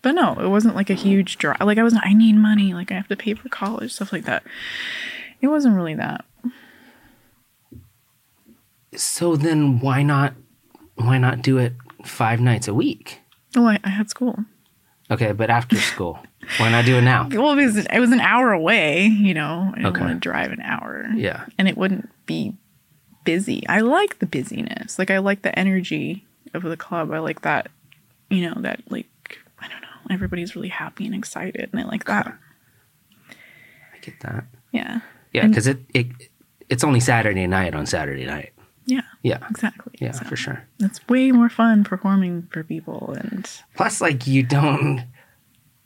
[0.00, 1.56] but no, it wasn't like a huge draw.
[1.60, 4.24] Like I wasn't I need money, like I have to pay for college, stuff like
[4.26, 4.42] that.
[5.40, 6.24] It wasn't really that.
[8.94, 10.34] So then why not
[10.96, 13.20] why not do it 5 nights a week?
[13.56, 14.36] Oh, I, I had school.
[15.10, 16.18] Okay, but after school.
[16.56, 17.28] Why not do it now?
[17.30, 19.60] Well, it was, it was an hour away, you know.
[19.76, 20.00] And I didn't Okay.
[20.00, 21.06] want to drive an hour.
[21.14, 21.44] Yeah.
[21.58, 22.54] and it wouldn't be
[23.24, 23.66] busy.
[23.68, 24.98] I like the busyness.
[24.98, 27.12] Like I like the energy of the club.
[27.12, 27.68] I like that,
[28.30, 29.06] you know, that like
[29.60, 32.32] I don't know, everybody's really happy and excited and I like that.
[33.30, 34.44] I get that.
[34.72, 35.00] Yeah.
[35.32, 36.06] Yeah, cuz it, it
[36.70, 38.52] it's only Saturday night on Saturday night.
[38.86, 39.02] Yeah.
[39.22, 39.38] Yeah.
[39.50, 39.92] Exactly.
[40.00, 40.64] Yeah, So for sure.
[40.80, 45.04] It's way more fun performing for people and Plus like you don't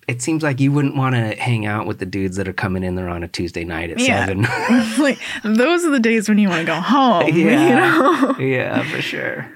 [0.09, 2.83] it seems like you wouldn't want to hang out with the dudes that are coming
[2.83, 4.27] in there on a Tuesday night at Yeah.
[4.27, 4.43] 7.
[5.03, 7.29] like those are the days when you want to go home.
[7.29, 7.69] You Yeah.
[7.79, 8.37] know?
[8.45, 9.49] yeah, for sure.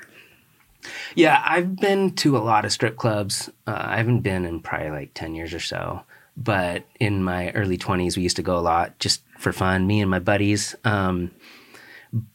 [1.15, 3.49] Yeah, I've been to a lot of strip clubs.
[3.67, 6.03] Uh, I haven't been in probably like 10 years or so.
[6.37, 10.01] But in my early 20s, we used to go a lot just for fun, me
[10.03, 10.77] and my buddies.
[10.85, 11.31] Um,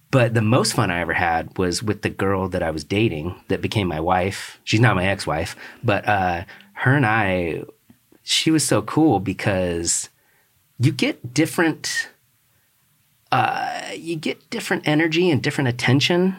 [0.10, 3.36] but the most fun I ever had was with the girl that I was dating
[3.48, 4.60] that became my wife.
[4.64, 6.44] She's not my ex wife, but uh,
[6.74, 7.64] her and I,
[8.32, 10.10] she was so cool because
[10.80, 12.10] you get different
[13.96, 16.36] you get different energy and different attention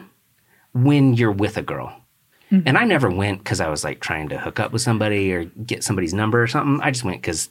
[0.73, 1.99] when you're with a girl.
[2.67, 5.45] And I never went because I was like trying to hook up with somebody or
[5.45, 6.79] get somebody's number or something.
[6.85, 7.49] I just went because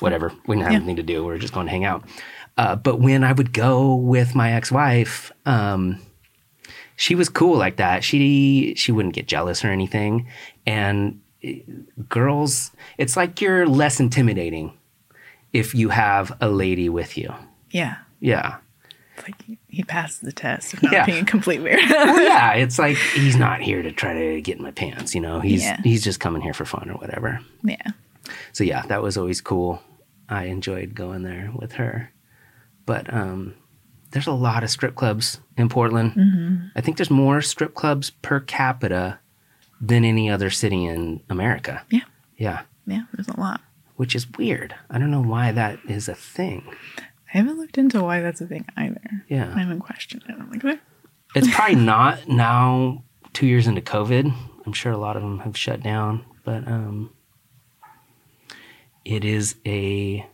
[0.00, 0.76] whatever, we didn't have Yeah.
[0.78, 1.20] anything to do.
[1.22, 2.02] We were just going to hang out.
[2.56, 6.00] Uh, but when I would go with my ex-wife, um,
[6.96, 8.02] she was cool like that.
[8.02, 10.26] She she wouldn't get jealous or anything.
[10.66, 11.20] And
[12.08, 14.72] girls, it's like you're less intimidating
[15.52, 17.32] if you have a lady with you.
[17.70, 17.96] Yeah.
[18.20, 18.56] Yeah.
[19.16, 21.04] It's like he- passed the test of not Yeah.
[21.06, 21.80] being a complete weird.
[21.90, 25.20] well, yeah, it's like he's not here to try to get in my pants, you
[25.20, 25.40] know.
[25.40, 25.80] He's Yeah.
[25.82, 27.40] he's just coming here for fun or whatever.
[27.62, 27.90] yeah.
[28.52, 29.82] So yeah, that was always cool.
[30.28, 32.10] I enjoyed going there with her.
[32.86, 33.54] But um
[34.12, 36.12] there's a lot of strip clubs in Portland.
[36.12, 36.66] Mm-hmm.
[36.76, 39.18] I think there's more strip clubs per capita
[39.82, 41.82] than any other city in America.
[41.90, 42.00] Yeah.
[42.38, 43.02] Yeah, Yeah.
[43.12, 43.60] There's a lot.
[43.96, 44.74] which is weird.
[44.88, 46.64] I don't know why that is a thing.
[46.98, 49.00] I haven't looked into why that's a thing either.
[49.28, 49.52] Yeah.
[49.54, 50.34] I haven't questioned it.
[50.38, 50.76] I'm like, "Eh."
[51.34, 53.02] It's probably not now
[53.34, 54.32] 2 years into COVID.
[54.66, 57.10] I'm sure a lot of them have shut down, but um,
[59.04, 60.24] it is a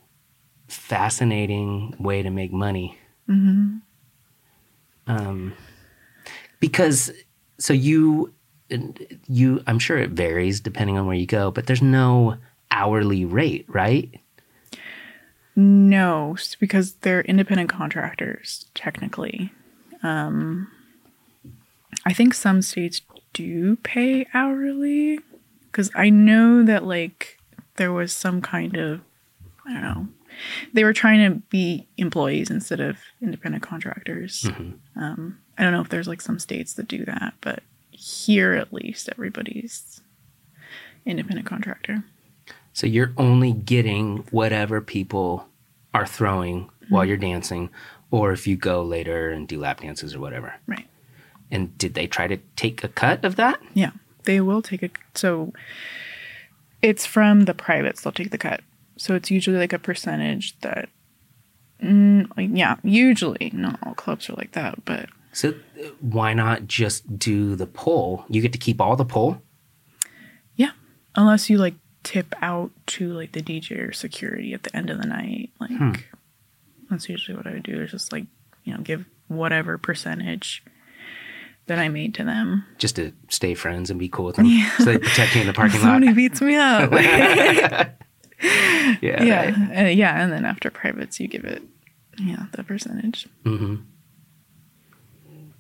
[0.68, 2.98] fascinating way to make money.
[5.06, 5.54] Um,
[6.60, 7.10] because
[7.58, 8.32] so you
[9.28, 12.36] you I'm sure it varies depending on where you go, but there's no
[12.70, 14.10] hourly rate, right?
[15.56, 19.52] No, because they're independent contractors, technically.
[20.02, 20.70] Um,
[22.06, 23.02] I think some states
[23.32, 25.20] do pay hourly.
[25.70, 27.38] Because I know that, like,
[27.76, 29.00] there was some kind of,
[29.66, 30.08] I don't know,
[30.72, 34.48] they were trying to be employees instead of independent contractors.
[34.96, 37.62] Um, I don't know if there's, like, some states that do that, but
[37.98, 40.00] here at least, everybody's
[41.04, 42.04] independent contractor.
[42.72, 45.48] So you're only getting whatever people
[45.92, 47.70] are throwing while you're dancing,
[48.10, 50.54] or if you go later and do lap dances or whatever.
[50.66, 50.86] Right.
[51.50, 53.60] And did they try to take a cut of that?
[53.74, 53.92] Yeah,
[54.24, 55.52] they will take a so
[56.82, 58.60] it's from the privates they'll take the cut.
[58.96, 60.88] So it's usually like a percentage that
[61.82, 65.08] mm, like yeah, usually not all clubs are like that, but
[65.38, 65.54] So
[66.00, 68.24] why not just do the pull?
[68.28, 69.40] You get to keep all the pull.
[70.56, 70.72] yeah,
[71.14, 74.98] unless you like tip out to like the DJ or security at the end of
[75.00, 76.06] the night, like
[76.90, 78.24] that's usually what I would do is just like,
[78.64, 80.64] you know, give whatever percentage
[81.66, 82.64] that I made to them.
[82.78, 84.48] just to stay friends and be cool with them.
[84.78, 85.86] So they protect you in the parking lot.
[86.00, 86.90] Somebody beats me up.
[89.02, 89.22] Yeah.
[89.22, 91.62] yeah, uh, yeah, and then after privates, you give it,
[92.18, 93.28] yeah, the percentage.
[93.44, 93.76] hmm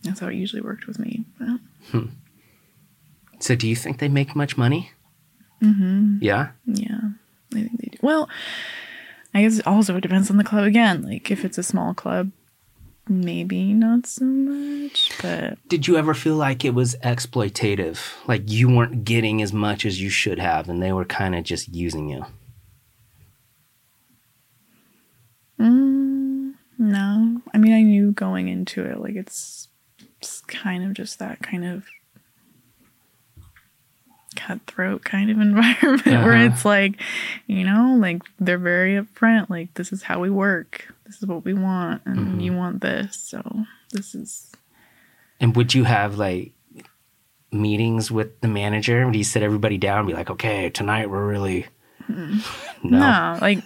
[0.08, 1.24] That's how it usually worked with me.
[1.38, 2.04] But,
[3.40, 4.90] So do you think they make much money?
[5.62, 6.18] Mm-hmm.
[6.20, 6.48] Yeah.
[6.66, 7.00] yeah,
[7.52, 7.98] I think they do.
[8.02, 8.28] Well,
[9.34, 11.02] I guess also it depends on the club again.
[11.02, 12.30] Like if it's a small club,
[13.08, 17.98] maybe not so much, but Did you ever feel like it was exploitative?
[18.26, 21.44] Like you weren't getting as much as you should have and they were kind of
[21.44, 22.24] just using you?
[25.60, 27.40] mm, no.
[27.52, 29.67] I mean, I knew going into it, like it's,
[30.20, 31.84] it's kind of just that kind of
[34.36, 36.52] cutthroat kind of environment where Uh-huh.
[36.54, 37.00] it's like,
[37.46, 39.48] you know, like they're very upfront.
[39.50, 40.92] Like this is how we work.
[41.06, 43.16] This is what we want, and you want this.
[43.16, 43.42] So
[43.92, 44.52] this is
[45.40, 46.52] And would you have like
[47.50, 49.06] meetings with the manager?
[49.06, 51.66] Would you sit everybody down and be like, okay, tonight we're really.
[52.08, 52.98] No.
[53.00, 53.58] no, like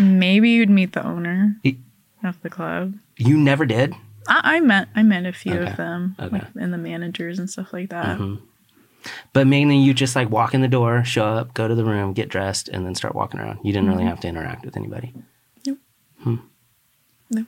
[0.00, 1.56] maybe you'd meet the owner
[2.24, 2.94] of the club.
[3.18, 3.94] You never did?
[4.28, 5.70] I, I met I met a few Okay.
[5.70, 6.36] of them, Okay.
[6.38, 8.18] like, and the managers and stuff like that.
[9.32, 12.12] But mainly you just like walk in the door, show up, go to the room,
[12.12, 13.60] get dressed, and then start walking around.
[13.62, 15.14] You didn't really have to interact with anybody.
[15.64, 15.78] Nope.
[16.22, 16.36] Hmm.
[17.30, 17.44] No.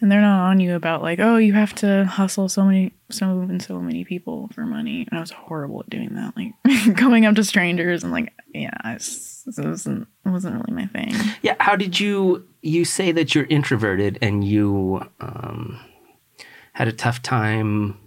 [0.00, 3.42] And they're not on you about like, oh, you have to hustle so many, so
[3.42, 5.06] and so many people for money.
[5.08, 8.70] And I was horrible at doing that, like going up to strangers and like, yeah,
[8.82, 11.14] I s- it wasn't it wasn't really my thing.
[11.42, 11.56] Yeah.
[11.60, 12.46] How did you?
[12.62, 15.80] You say that you're introverted and you um,
[16.74, 17.98] had a tough time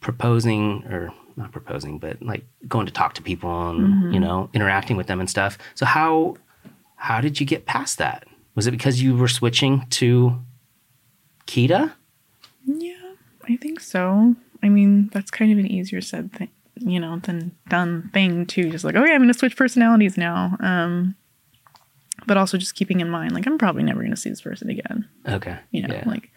[0.00, 4.96] proposing or not proposing, but like going to talk to people and you know interacting
[4.96, 5.58] with them and stuff.
[5.74, 6.36] So how
[6.96, 8.24] how did you get past that?
[8.54, 10.38] Was it because you were switching to
[11.46, 11.92] Kita?
[12.64, 13.14] Yeah,
[13.48, 14.36] I think so.
[14.62, 18.70] I mean, that's kind of an easier said thing, you know, than done thing too.
[18.70, 20.56] Just like, okay, I'm gonna switch personalities now.
[20.60, 21.14] Um,
[22.26, 25.08] but also just keeping in mind, like, I'm probably never gonna see this person again.
[25.26, 25.58] Okay.
[25.70, 26.08] You know, yeah.
[26.08, 26.30] like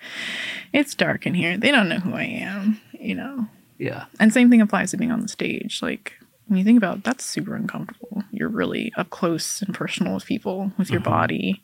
[0.74, 1.58] it's dark in here.
[1.58, 2.82] They don't know who I am.
[3.00, 4.06] You know, yeah.
[4.20, 5.82] and same thing applies to being on the stage.
[5.82, 6.14] Like
[6.48, 8.24] when you think about it, that's super uncomfortable.
[8.32, 11.62] You're really up close and personal with people, with your body.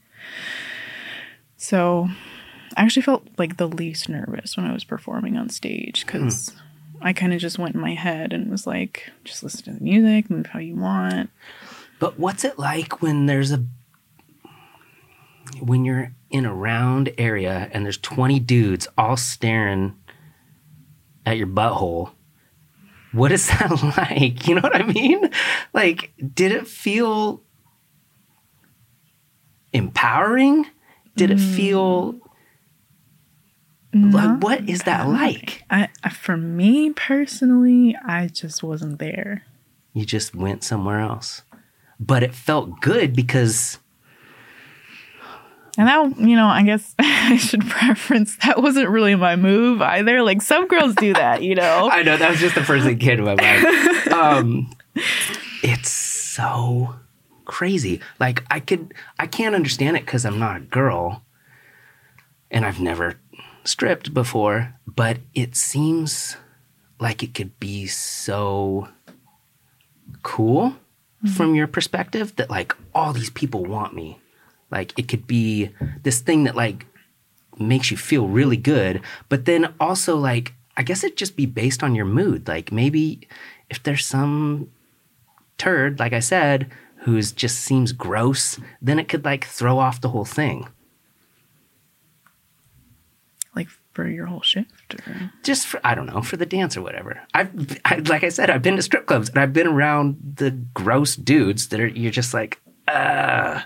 [1.57, 2.09] So
[2.75, 6.53] I actually felt like the least nervous when I was performing on stage because
[7.03, 9.83] I kind of just went in my head and was like, just listen to the
[9.83, 11.29] music, move how you want.
[11.99, 13.63] But what's it like when there's a
[15.59, 19.95] when you're in a round area and there's 20 dudes all staring
[21.25, 22.11] at your butthole?
[23.11, 24.47] What is that like?
[24.47, 25.29] You know what I mean?
[25.73, 27.41] Like, did it feel
[29.73, 30.65] empowering?
[31.15, 31.55] Did it mm.
[31.55, 32.15] feel
[33.93, 35.63] like what is that like?
[35.69, 39.43] I, I- for me personally, I just wasn't there.
[39.93, 41.43] You just went somewhere else.
[41.99, 43.77] But it felt good because
[45.77, 50.21] And that, you know, I guess I should preference that wasn't really my move either.
[50.23, 51.89] Like some girls do that, you know.
[51.91, 54.13] I know that was just the first thing came to my mind.
[54.13, 54.71] Um,
[55.63, 56.95] it's so
[57.45, 58.01] crazy.
[58.19, 61.23] Like I could, I can't understand it because I'm not a girl,
[62.51, 63.19] and I've never
[63.63, 64.75] stripped before.
[64.87, 66.37] But it seems
[66.99, 68.89] like it could be so
[70.21, 71.27] cool mm-hmm.
[71.27, 74.19] from your perspective that like all these people want me.
[74.71, 75.69] Like it could be
[76.03, 76.85] this thing that like
[77.59, 81.83] makes you feel really good, but then also like I guess it'd just be based
[81.83, 82.47] on your mood.
[82.47, 83.27] Like maybe
[83.69, 84.71] if there's some
[85.57, 90.09] turd, like I said, who's just seems gross, then it could like throw off the
[90.09, 90.67] whole thing.
[93.55, 94.95] Like for your whole shift?
[95.07, 95.31] Or?
[95.43, 97.21] Just for I don't know for the dance or whatever.
[97.33, 100.51] I've I, like I said, I've been to strip clubs and I've been around the
[100.51, 103.61] gross dudes that are you're just like, uh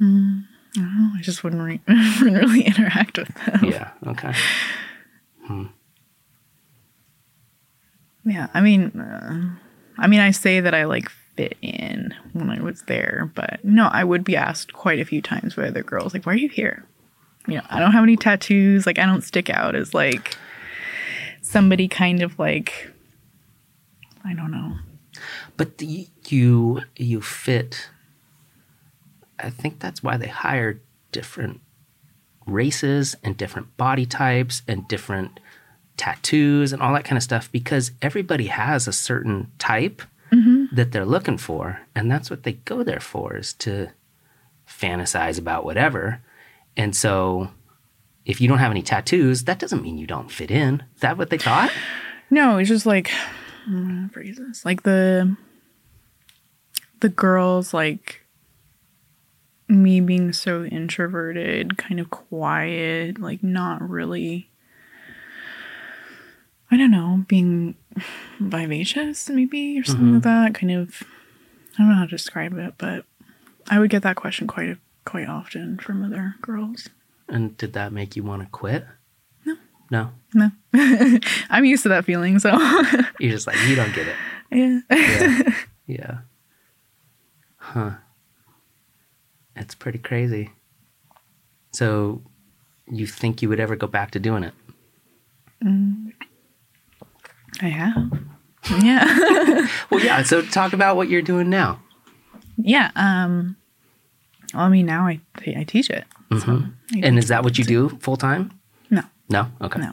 [0.00, 1.80] Oh, I just wouldn't, re-
[2.20, 3.64] wouldn't really interact with them.
[3.64, 4.32] yeah, okay.
[8.24, 9.56] Yeah, I mean, uh,
[9.96, 13.86] I mean, I say that I like fit in when I was there, but no,
[13.90, 16.48] I would be asked quite a few times by other girls, like, "Why are you
[16.50, 16.84] here?"
[17.48, 18.86] You know, I don't have any tattoos.
[18.86, 20.36] Like, I don't stick out as like
[21.42, 22.90] somebody kind of like,
[24.24, 24.76] I don't know.
[25.56, 27.88] But the, you you fit.
[29.40, 30.80] I think that's why they hire
[31.10, 31.60] different
[32.46, 35.40] races and different body types and different
[35.96, 40.00] tattoos and all that kind of stuff because everybody has a certain type
[40.32, 40.64] mm-hmm.
[40.74, 43.88] that they're looking for and that's what they go there for is to
[44.66, 46.20] fantasize about whatever
[46.78, 47.50] and so
[48.24, 51.18] if you don't have any tattoos that doesn't mean you don't fit in is that
[51.18, 51.70] what they thought
[52.30, 53.10] No, it's just like
[53.68, 55.36] mm, phrases like the
[57.00, 58.22] the girls like
[59.68, 64.50] me being so introverted, kind of quiet, like not really.
[66.70, 67.76] I don't know, being
[68.40, 70.54] vivacious maybe or something like that.
[70.54, 71.02] Kind of,
[71.74, 73.06] I don't know how to describe it, but
[73.70, 74.76] I would get that question quite
[75.08, 76.88] quite often from other girls.
[77.28, 78.84] and did that make you want to quit
[79.44, 79.56] No.
[79.90, 80.50] no No,
[81.50, 82.50] I'm used to that feeling, so
[83.20, 84.16] you're just like you don't get it
[84.50, 84.80] yeah.
[84.90, 85.54] yeah.
[85.86, 86.18] yeah.
[87.56, 87.90] Huh.
[89.54, 90.52] It's pretty crazy.
[91.72, 92.22] So,
[92.90, 94.54] you think you would ever go back to doing it?
[97.60, 98.18] I have.
[98.82, 99.66] Yeah.
[99.90, 100.22] Well, yeah.
[100.22, 101.80] So, talk about what you're doing now.
[102.56, 102.90] yeah.
[102.96, 103.57] Um,
[104.54, 105.20] well, I mean, now I,
[105.56, 106.04] I teach it.
[106.40, 108.50] So I And is that what you do full time?
[108.90, 109.48] No, No.
[109.62, 109.80] Okay.
[109.80, 109.92] no.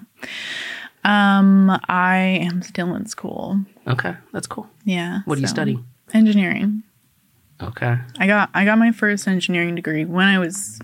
[1.09, 3.59] Um, I am still in school.
[3.87, 4.15] Okay.
[4.33, 4.67] That's cool.
[4.85, 5.19] Yeah.
[5.25, 5.79] What do you study?
[6.13, 6.83] Engineering.
[7.61, 7.97] Okay.
[8.19, 10.79] I got I got my first engineering degree when I was,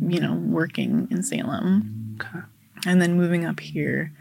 [0.00, 2.40] you know, working in Salem, Okay.
[2.86, 4.12] and then moving up here.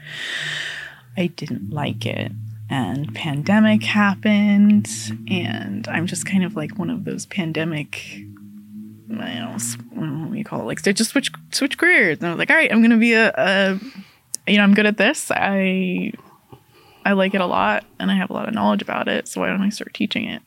[1.18, 2.32] I didn't like it,
[2.70, 4.88] and pandemic happened,
[5.30, 8.22] and I'm just kind of like one of those pandemic.
[9.20, 10.66] I don't know, s- I don't what you call it.
[10.66, 13.34] Like just switch switch careers, and I was like, all right, I'm gonna be a,
[13.36, 13.80] a
[14.48, 15.32] you know, I'm good at this.
[15.32, 16.14] I
[17.06, 19.28] I like it a lot, and I have a lot of knowledge about it.
[19.28, 20.42] So why don't I start teaching it?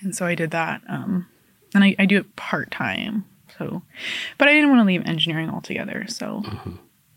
[0.00, 0.80] And so I did that.
[0.88, 1.26] Um,
[1.74, 3.24] and I, I do it part time.
[3.58, 3.82] So,
[4.38, 6.06] but I didn't want to leave engineering altogether.
[6.06, 6.44] So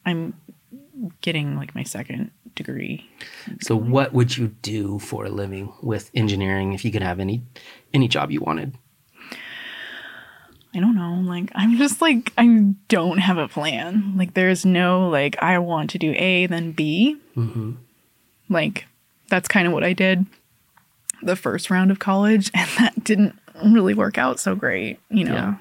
[0.05, 0.33] I'm
[1.21, 3.07] getting like my second degree.
[3.61, 7.43] So, what would you do for a living with engineering if you could have any
[7.93, 8.75] any job you wanted?
[10.73, 11.21] I don't know.
[11.29, 14.13] Like, I'm just like, I don't have a plan.
[14.15, 17.17] Like, there's no, like, I want to do A, then B.
[17.35, 17.73] Mm-hmm.
[18.49, 18.85] Like,
[19.29, 20.25] that's kind of what I did
[21.21, 22.51] the first round of college.
[22.55, 25.33] And that didn't really work out so great, you know?
[25.33, 25.55] Yeah.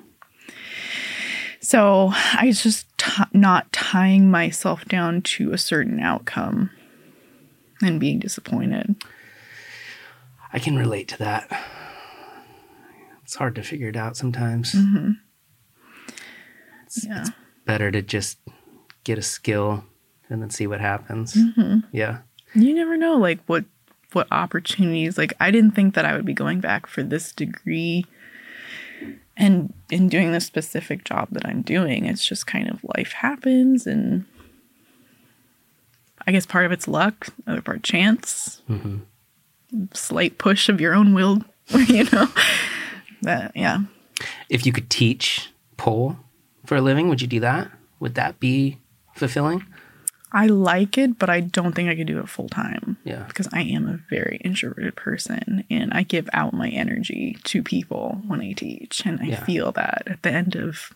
[1.61, 6.71] So I was just t- not tying myself down to a certain outcome
[7.83, 8.97] and being disappointed.
[10.53, 11.49] I can relate to that.
[13.31, 14.72] It's hard to figure it out sometimes.
[14.72, 15.12] Mm-hmm.
[16.85, 17.20] It's, Yeah.
[17.20, 17.31] it's
[17.64, 18.39] better to just
[19.05, 19.85] get a skill
[20.28, 21.35] and then see what happens.
[21.35, 21.78] Mm-hmm.
[21.93, 22.22] Yeah.
[22.57, 23.66] You never know, like what
[24.11, 25.16] what opportunities.
[25.16, 28.05] Like I didn't think that I would be going back for this degree
[29.37, 32.07] and in doing the specific job that I'm doing.
[32.07, 34.24] It's just kind of life happens, and
[36.26, 39.85] I guess part of it's luck, other part chance, mm-hmm.
[39.95, 41.45] slight push of your own will.
[41.87, 42.26] You know,
[43.23, 43.81] that yeah.
[44.49, 46.16] If you could teach pole
[46.66, 47.71] for a living, would you do that?
[48.01, 48.79] Would that be
[49.14, 49.64] fulfilling?
[50.33, 52.97] I like it, but I don't think I could do it full time.
[53.03, 53.25] Yeah.
[53.25, 58.23] Because I am a very introverted person and I give out my energy to people
[58.27, 59.03] when I teach.
[59.05, 59.45] And I Yeah.
[59.45, 60.93] feel that at the end of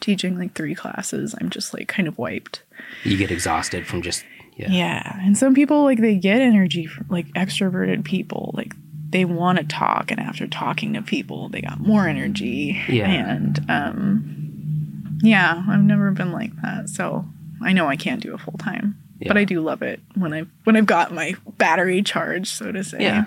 [0.00, 2.62] teaching like three classes, I'm just like kind of wiped.
[3.04, 4.24] You get exhausted from just
[4.56, 4.70] yeah.
[4.70, 5.18] Yeah.
[5.22, 8.52] And some people like they get energy from like extroverted people.
[8.54, 8.74] Like
[9.16, 12.78] they want to talk and after talking to people, they got more energy.
[12.86, 13.08] Yeah.
[13.08, 16.90] And um yeah, I've never been like that.
[16.90, 17.24] So
[17.62, 19.28] I know I can't do it full time, Yeah.
[19.28, 22.84] but I do love it when I when I've got my battery charged, so to
[22.84, 22.98] say.
[23.00, 23.24] Yeah.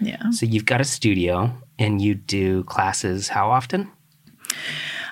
[0.00, 0.30] Yeah.
[0.30, 3.90] So you've got a studio and you do classes how often?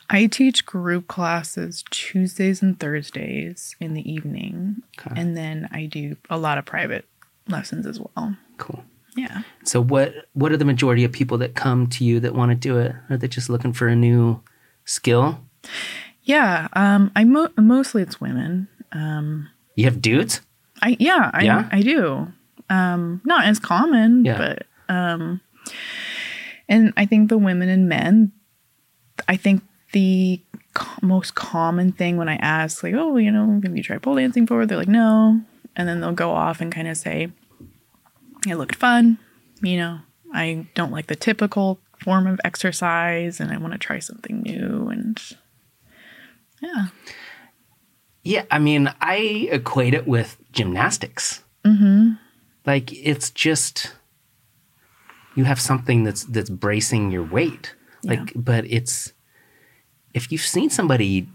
[0.09, 5.19] I teach group classes Tuesdays and Thursdays in the evening, Okay.
[5.21, 7.07] and then I do a lot of private
[7.49, 8.37] lessons as well.
[8.59, 8.85] Cool.
[9.17, 9.43] Yeah.
[9.65, 12.55] So what what are the majority of people that come to you that want to
[12.55, 12.95] do it?
[13.11, 14.41] Are they just looking for a new
[14.85, 15.41] skill?
[16.23, 16.69] Yeah.
[16.75, 18.69] Um I mo- mostly it's women.
[18.93, 20.41] Um You have dudes?
[20.81, 21.69] I yeah, I Yeah?
[21.71, 22.29] I do.
[22.71, 24.39] Um not as common, Yeah.
[24.39, 25.41] but um
[26.69, 28.33] and I think the women and men
[29.29, 30.41] I think the
[30.75, 34.17] co- most common thing when I ask like, "Oh, you know, have you tried pole
[34.17, 35.43] dancing before?" They're like, "No."
[35.77, 37.31] And then they'll go off and kind of say,
[38.47, 39.19] "It looked fun."
[39.61, 39.99] You know,
[40.33, 44.89] I don't like the typical form of exercise and I want to try something new
[44.89, 45.21] and
[46.61, 46.87] yeah.
[48.25, 51.43] Yeah, I mean, I equate it with gymnastics.
[51.65, 52.13] Mm-hmm.
[52.67, 53.95] Like it's just
[55.35, 57.75] you have something that's that's bracing your weight.
[58.05, 59.13] Like, but it's
[60.13, 61.29] if you've seen somebody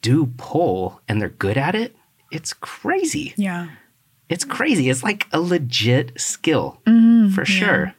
[0.00, 1.94] do pole and they're good at it,
[2.30, 3.34] it's crazy.
[3.36, 3.68] Yeah.
[4.28, 4.90] It's crazy.
[4.90, 7.30] It's like a legit skill mm-hmm.
[7.34, 7.94] for sure.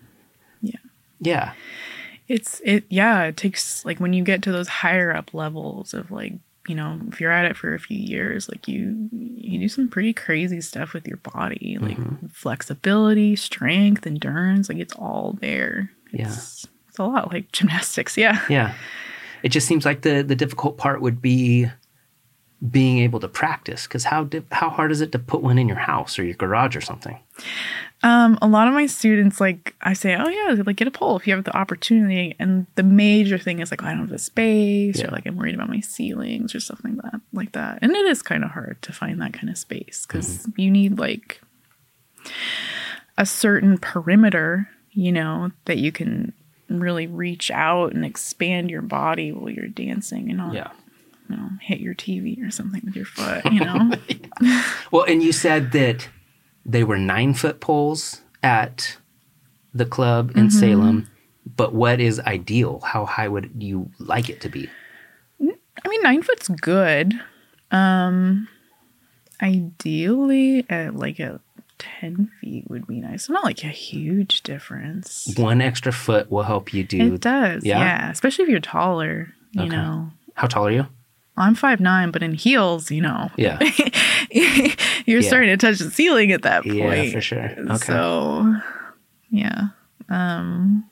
[0.61, 0.75] Yeah.
[1.19, 1.53] Yeah.
[2.27, 6.11] It's it yeah, it takes like when you get to those higher up levels of
[6.11, 6.33] like,
[6.67, 9.89] you know, if you're at it for a few years, like you you do some
[9.89, 12.27] pretty crazy stuff with your body, like mm-hmm.
[12.27, 15.91] flexibility, strength, endurance, like it's all there.
[16.11, 16.27] Yeah.
[16.27, 18.45] It's, it's a lot like gymnastics, yeah.
[18.47, 18.75] Yeah.
[19.41, 21.71] It just seems like the the difficult part would be
[22.71, 25.77] being able to practice because how how hard is it to put one in your
[25.77, 27.17] house or your garage or something?
[28.01, 31.15] Um, a lot of my students like I say, oh yeah, like get a pole
[31.17, 32.35] if you have the opportunity.
[32.39, 35.07] And the major thing is like I don't have the space, Yeah.
[35.07, 37.79] or like I'm worried about my ceilings or stuff like that, like that.
[37.81, 40.97] And it is kind of hard to find that kind of space because you need
[40.99, 41.41] like
[43.17, 46.33] a certain perimeter, you know, that you can
[46.69, 50.71] really reach out and expand your body while you're dancing and all Yeah.
[51.29, 53.91] You know hit your TV or something with your foot, you know.
[54.91, 56.07] Well, and you said that
[56.65, 58.97] they were nine foot poles at
[59.73, 61.07] the club in Salem,
[61.57, 62.79] but what is ideal?
[62.79, 64.69] How high would you like it to be?
[65.41, 67.13] I mean, nine foot's good.
[67.71, 68.47] Um,
[69.41, 71.39] ideally, at like a
[71.77, 73.29] ten feet would be nice.
[73.29, 75.33] Not like a huge difference.
[75.37, 77.13] One extra foot will help you do.
[77.15, 77.79] It does, Yeah?
[77.79, 78.11] yeah.
[78.11, 79.33] Especially if you're taller.
[79.51, 79.75] You Okay.
[79.75, 80.87] know, How tall are you?
[81.39, 83.59] I'm five nine, but in heels, you know, Yeah.
[84.31, 85.27] you're Yeah.
[85.27, 86.75] starting to touch the ceiling at that point.
[86.75, 87.51] Yeah, for sure.
[87.57, 87.77] Okay.
[87.77, 88.55] So,
[89.31, 89.69] yeah.
[90.09, 90.85] Um,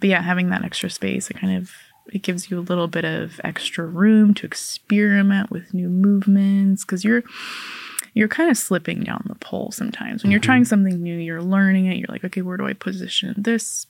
[0.00, 1.70] but yeah, having that extra space, it kind of
[2.12, 7.04] it gives you a little bit of extra room to experiment with new movements because
[7.04, 7.22] you're
[8.14, 11.16] you're kind of slipping down the pole sometimes when you're trying something new.
[11.18, 11.96] You're learning it.
[11.96, 13.86] You're like, okay, where do I position this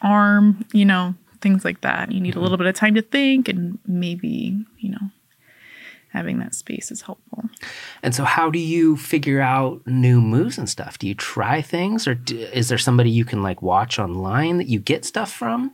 [0.00, 0.64] arm?
[0.72, 2.10] You know, things like that.
[2.12, 5.10] You need a little bit of time to think, and maybe you know.
[6.10, 7.44] Having that space is helpful.
[8.02, 10.98] And so, how do you figure out new moves and stuff?
[10.98, 14.66] Do you try things, or do, is there somebody you can like watch online that
[14.68, 15.72] you get stuff from?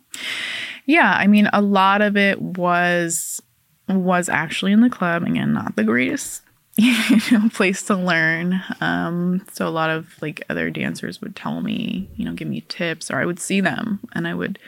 [0.86, 3.42] Yeah, I mean, a lot of it was
[3.88, 5.24] was actually in the club.
[5.24, 6.42] Again, not the greatest
[6.78, 8.62] you know, place to learn.
[8.80, 12.60] Um, so a lot of like other dancers would tell me, you know, give me
[12.68, 14.60] tips, or I would see them and I would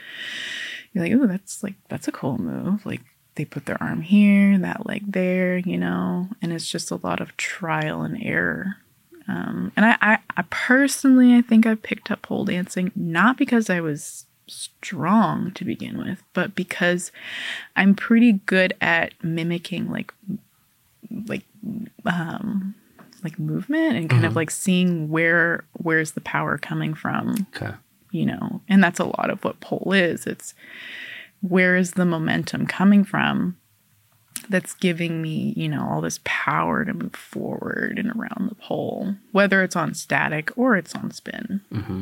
[0.93, 3.01] be like, "Oh, that's like that's a cool move." Like
[3.35, 7.21] they put their arm here, that leg there, you know, and it's just a lot
[7.21, 8.77] of trial and error.
[9.27, 13.69] Um, and I, I, I personally, I think I picked up pole dancing not because
[13.69, 17.11] I was strong to begin with, but because
[17.75, 20.13] I'm pretty good at mimicking like
[21.27, 21.43] like
[22.05, 22.75] um
[23.23, 27.73] like movement and kind of like seeing where where's the power coming from, Okay.
[28.11, 28.61] You know.
[28.69, 30.27] And that's a lot of what pole is.
[30.27, 30.53] It's
[31.41, 33.57] where is the momentum coming from
[34.49, 39.15] that's giving me, you know, all this power to move forward and around the pole,
[39.31, 41.61] whether it's on static or it's on spin.
[41.71, 42.01] Mm-hmm.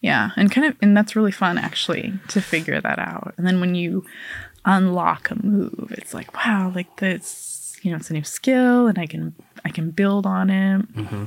[0.00, 3.34] Yeah, and kind of, and that's really fun actually to figure that out.
[3.36, 4.04] And then when you
[4.64, 8.98] unlock a move, it's like, wow, like this, you know, it's a new skill, and
[8.98, 9.34] I can,
[9.64, 10.94] I can build on it.
[10.94, 11.24] Mm-hmm.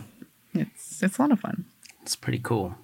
[0.53, 1.65] It's, it's a lot of fun.
[2.01, 2.75] It's pretty cool.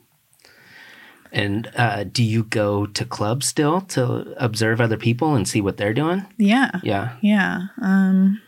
[1.36, 5.76] And uh, do you go to clubs still to observe other people and see what
[5.78, 6.26] they're doing?
[6.38, 7.18] Yeah, Yeah.
[7.22, 7.68] yeah.
[7.82, 8.42] Um,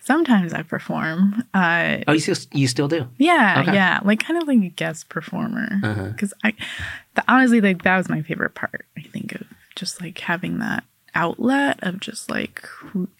[0.00, 1.42] sometimes I perform.
[1.52, 3.08] Uh, Oh, you still you still do?
[3.18, 3.74] Yeah, Okay.
[3.74, 5.80] yeah, like kind of like a guest performer.
[6.12, 6.54] Because I,
[7.16, 8.86] the, honestly, like that was my favorite part.
[8.96, 9.42] I think of
[9.74, 12.66] just like having that outlet of just like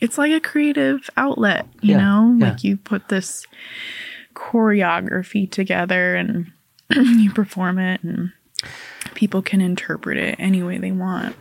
[0.01, 2.37] it's like a creative outlet, you Yeah, know?
[2.39, 2.51] yeah.
[2.51, 3.45] Like you put this
[4.35, 6.53] choreography together and
[6.95, 8.33] you perform it and
[9.15, 11.37] people can interpret it any way they want.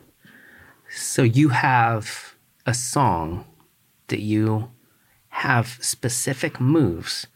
[0.93, 3.45] So you have a song
[4.07, 4.69] that you
[5.29, 7.27] have specific moves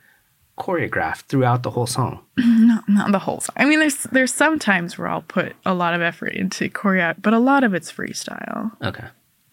[0.58, 2.22] choreographed throughout the whole song.
[2.38, 3.56] Not not the whole song.
[3.58, 7.16] I mean there's there's some times where I'll put a lot of effort into choreo,
[7.22, 8.72] but a lot of it's freestyle.
[8.82, 9.08] Okay.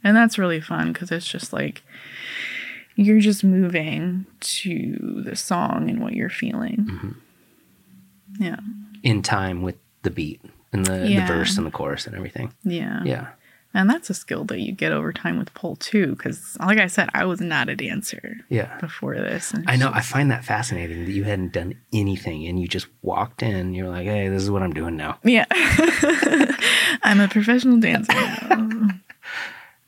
[0.05, 1.83] And that's really fun because it's just like
[2.95, 6.87] you're just moving to the song and what you're feeling.
[6.91, 8.43] Mm-hmm.
[8.43, 8.61] Yeah.
[9.03, 10.41] In time with the beat
[10.73, 11.27] and the, Yeah.
[11.27, 12.53] the verse and the chorus and everything.
[12.65, 13.03] Yeah.
[13.05, 13.29] Yeah.
[13.75, 16.09] And that's a skill that you get over time with pole too.
[16.15, 18.77] Because, like I said, I was not a dancer Yeah.
[18.81, 19.51] before this.
[19.53, 19.89] and I know.
[19.89, 23.73] it's I find that fascinating that you hadn't done anything and you just walked in.
[23.73, 25.19] You're like, hey, this is what I'm doing now.
[25.25, 25.47] yeah.
[27.03, 28.13] I'm a professional dancer.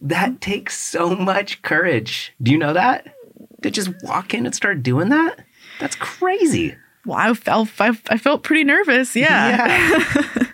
[0.01, 2.35] That takes so much courage.
[2.43, 3.15] Do you know that?
[3.63, 5.41] To just walk in and start doing that?
[5.81, 6.77] That's crazy.
[7.05, 9.15] Well, I felt I, I felt pretty nervous.
[9.15, 9.57] Yeah.
[9.57, 10.47] Yeah.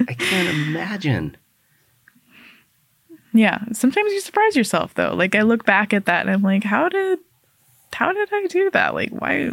[0.08, 1.36] I can't imagine.
[3.32, 3.60] Yeah.
[3.72, 5.14] Sometimes you surprise yourself though.
[5.14, 7.18] Like I look back at that and I'm like, how did
[7.92, 8.94] how did I do that?
[8.94, 9.50] Like why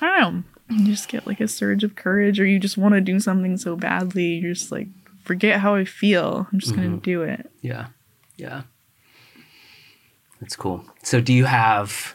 [0.00, 0.44] I don't know.
[0.70, 3.56] You just get like a surge of courage or you just want to do something
[3.56, 4.34] so badly.
[4.34, 4.88] You're just like,
[5.24, 6.46] forget how I feel.
[6.52, 6.98] I'm just gonna mm-hmm.
[6.98, 7.50] do it.
[7.62, 7.88] Yeah.
[8.36, 8.62] Yeah.
[10.40, 10.84] That's cool.
[11.02, 12.14] So do you have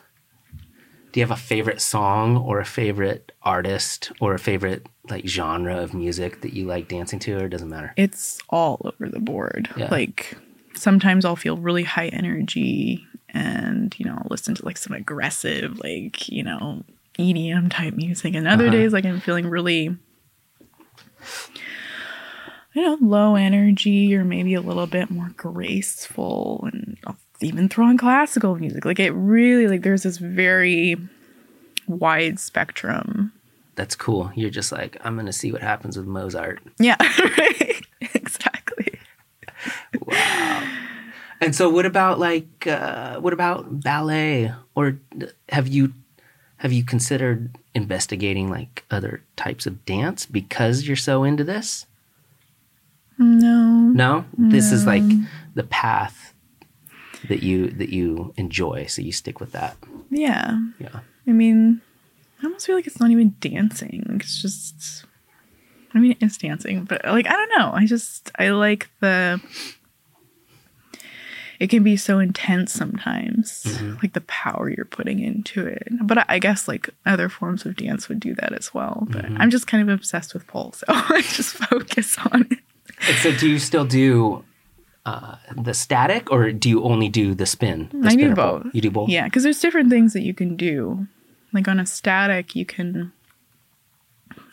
[1.14, 5.78] do you have a favorite song or a favorite artist or a favorite like genre
[5.78, 7.94] of music that you like dancing to or it doesn't matter?
[7.96, 9.70] It's all over the board.
[9.78, 9.88] Yeah.
[9.92, 10.36] Like
[10.76, 15.80] sometimes I'll feel really high energy and, you know, I'll listen to like some aggressive,
[15.80, 16.84] like, you know,
[17.20, 18.34] EDM type music.
[18.36, 18.74] And other Uh-huh.
[18.74, 19.96] days like I'm feeling really
[22.74, 27.86] you know, low energy or maybe a little bit more graceful and I'll even throw
[27.86, 28.86] on classical music.
[28.86, 30.98] Like it really like there's this very
[31.88, 33.32] wide spectrum.
[33.76, 34.32] That's cool.
[34.36, 36.62] You're just like, I'm gonna see what happens with Mozart.
[36.80, 36.96] Yeah,
[37.38, 37.82] right.
[38.14, 39.00] exactly.
[40.00, 40.70] Wow.
[41.42, 45.00] And so what about like uh what about ballet or
[45.50, 45.94] have you
[46.58, 51.86] have you considered investigating like other types of dance because you're so into this?
[53.18, 53.92] No.
[53.94, 54.26] No?
[54.38, 55.04] This is like
[55.56, 56.33] the path
[57.28, 59.78] that you that you enjoy, so you stick with that.
[60.10, 60.60] Yeah.
[60.80, 61.00] Yeah.
[61.28, 61.82] I mean,
[62.42, 64.06] I almost feel like it's not even dancing.
[64.10, 65.06] It's just,
[65.94, 67.72] I mean, it's dancing, but like, I don't know.
[67.74, 69.42] I just, I like the,
[71.60, 73.94] it can be so intense sometimes, mm-hmm.
[74.02, 75.88] like the power you're putting into it.
[76.02, 79.08] But I, I guess like other forms of dance would do that as well.
[79.10, 79.38] But mm-hmm.
[79.40, 82.60] I'm just kind of obsessed with pole, so I just focus on it.
[83.08, 84.44] And so do you still do
[85.06, 87.90] uh, the static or do you only do the spin?
[87.94, 88.68] The I do both.
[88.74, 89.10] You do both?
[89.10, 91.08] Yeah, because there's different things that you can do.
[91.52, 93.12] Like on a static, you can,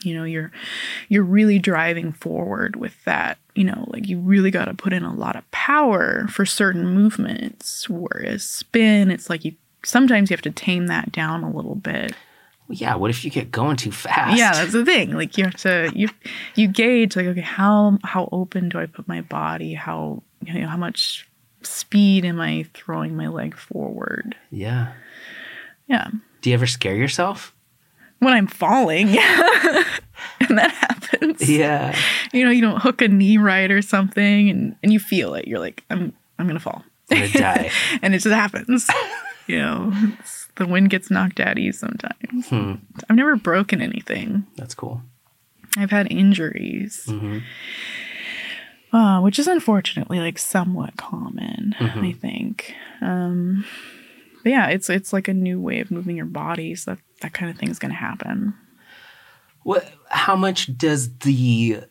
[0.02, 0.50] you know, you're
[1.08, 3.38] you're really driving forward with that.
[3.54, 6.86] You know, like you really got to put in a lot of power for certain
[6.86, 7.88] movements.
[7.88, 12.14] Whereas spin, it's like you sometimes you have to tame that down a little bit.
[12.70, 14.38] Well, yeah, what if you get going too fast?
[14.38, 15.12] Yeah, that's the thing.
[15.12, 16.08] Like you have to you
[16.54, 19.74] you gauge like okay, how how open do I put my body?
[19.74, 21.28] How you know how much
[21.62, 24.36] speed am I throwing my leg forward?
[24.52, 24.92] yeah.
[25.88, 26.10] Yeah.
[26.42, 27.52] Do you ever scare yourself?
[28.20, 29.08] when I'm falling.
[29.18, 31.48] and that happens.
[31.48, 31.96] Yeah.
[32.32, 35.48] You know, you don't hook a knee right or something and, and you feel it.
[35.48, 36.84] You're like, I'm I'm gonna fall.
[37.10, 37.70] I'm gonna die.
[38.02, 38.86] and it just happens.
[39.46, 39.90] you know,
[40.20, 42.48] it's, the wind gets knocked out of you sometimes.
[42.48, 42.74] Hmm.
[43.08, 44.46] I've never broken anything.
[44.56, 45.02] That's cool.
[45.76, 47.04] I've had injuries.
[47.08, 47.42] Mhm.
[48.92, 52.04] Uh, which is unfortunately like somewhat common, Mm-hmm.
[52.04, 52.74] I think.
[53.00, 53.64] Um,
[54.42, 57.32] but yeah, it's it's like a new way of moving your body, so that, that
[57.34, 58.54] kind of thing is gonna happen.
[59.62, 59.88] What?
[60.08, 61.82] How much does the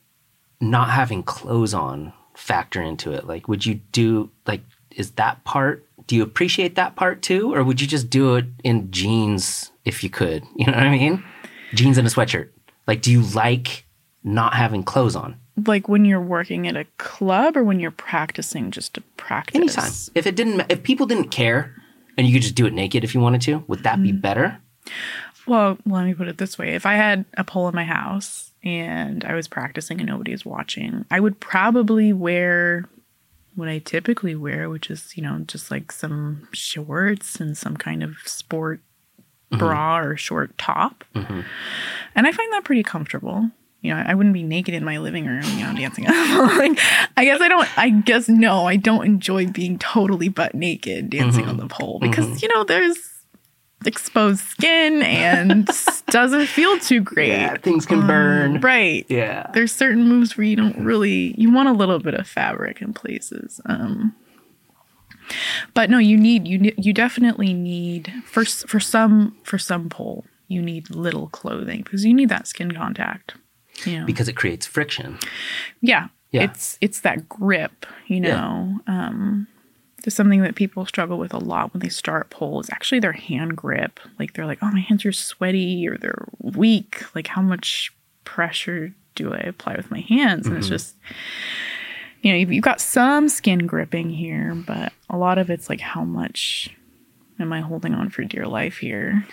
[0.60, 3.26] not having clothes on factor into it?
[3.26, 4.62] Like, would you do like?
[4.92, 5.86] Is that part?
[6.10, 10.04] Do you appreciate that part too, or would you just do it in jeans if
[10.04, 10.44] you could?
[10.56, 11.24] You know what I mean?
[11.76, 12.50] Jeans and a sweatshirt.
[12.88, 13.86] Like, do you like
[14.24, 18.72] not having clothes on like when you're working at a club or when you're practicing
[18.72, 19.92] just to practice anytime?
[20.16, 21.76] If it didn't, if people didn't care,
[22.18, 24.20] and you could just do it naked if you wanted to, would that be mm.
[24.20, 24.60] better?
[25.50, 28.52] well let me put it this way if i had a pole in my house
[28.64, 32.88] and i was practicing and nobody was watching i would probably wear
[33.60, 38.02] what i typically wear which is you know just like some shorts and some kind
[38.02, 38.82] of sport
[39.52, 39.60] mm-hmm.
[39.60, 41.04] bra or short top.
[41.16, 41.42] Mm-hmm.
[42.16, 43.50] And i find that pretty comfortable.
[43.82, 46.04] You know, I wouldn't be naked in my living room, you know, dancing.
[46.04, 46.78] like,
[47.16, 51.46] I guess I don't, I guess no, I don't enjoy being totally butt naked dancing
[51.46, 51.50] Mm-hmm.
[51.50, 52.38] on the pole because, mm-hmm.
[52.42, 52.98] you know, there's
[53.86, 55.70] exposed skin and
[56.08, 57.30] doesn't feel too great.
[57.30, 58.60] Yeah, things can burn.
[58.62, 59.06] Right.
[59.10, 59.50] Yeah.
[59.54, 62.94] There's certain moves where you don't really, you want a little bit of fabric in
[62.94, 63.62] places.
[63.66, 64.16] Um,
[65.74, 70.62] but no, you need, you, you definitely need, for, for some, for some pole, you
[70.62, 73.36] need little clothing because you need that skin contact.
[73.86, 74.06] You know?
[74.06, 75.20] Because it creates friction.
[75.82, 76.44] yeah, Yeah.
[76.44, 79.48] it's it's that grip you know um
[80.04, 83.14] there's something that people struggle with a lot when they start pole is actually their
[83.14, 87.04] hand grip like they're like oh my hands are sweaty or they're weak.
[87.16, 87.94] Like how much
[88.24, 90.48] pressure do i apply with my hands?
[90.48, 90.96] And it's just
[92.22, 95.82] you know you've, you've got some skin gripping here but a lot of it's like
[95.82, 96.70] how much
[97.40, 99.26] am i holding on for dear life here?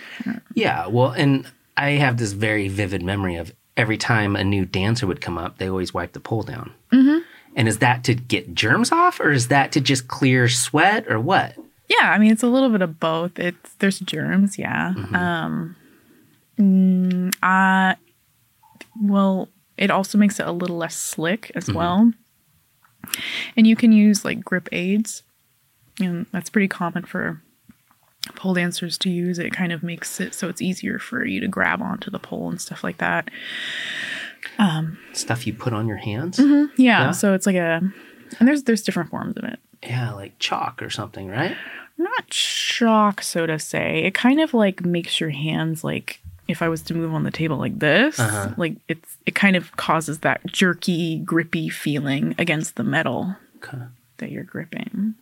[0.54, 1.46] Yeah, well, and
[1.76, 5.58] I have this very vivid memory of every time a new dancer would come up,
[5.58, 6.72] they always wipe the pole down.
[6.92, 7.18] Mm-hmm.
[7.56, 11.18] And is that to get germs off, or is that to just clear sweat, or
[11.18, 11.56] what?
[11.88, 13.38] Yeah, I mean it's a little bit of both.
[13.38, 14.92] It's there's germs, yeah.
[15.14, 15.74] Um
[16.58, 17.94] mm, uh
[19.02, 22.12] well, it also makes it a little less slick as well.
[23.56, 25.22] And you can use like grip aids.
[26.00, 27.40] And that's pretty common for
[28.34, 29.38] pole dancers to use.
[29.38, 32.50] It kind of makes it so it's easier for you to grab onto the pole
[32.50, 33.30] and stuff like that.
[35.12, 36.38] Stuff you put on your hands?
[36.38, 37.10] Yeah, Yeah.
[37.12, 37.80] so it's like a
[38.38, 39.58] and there's there's different forms of it.
[39.82, 41.56] Yeah, like chalk or something, right?
[41.98, 46.68] not shock so to say it kind of like makes your hands like if i
[46.68, 48.52] was to move on the table like this Uh-huh.
[48.58, 53.34] like it's it kind of causes that jerky grippy feeling against the metal
[53.64, 53.78] Okay.
[54.18, 55.14] that you're gripping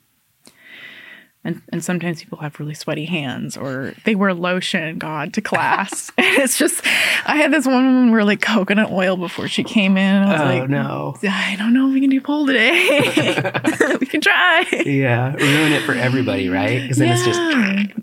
[1.44, 6.10] and and sometimes people have really sweaty hands or they wear lotion god to class
[6.18, 6.84] and it's just
[7.26, 10.40] i had this one woman wear like coconut oil before she came in i was
[10.40, 11.14] Oh like no.
[11.28, 12.72] i don't know if we can do pole today
[14.00, 16.80] we can try Yeah, ruin it for everybody, right?
[16.82, 17.40] Because then it's just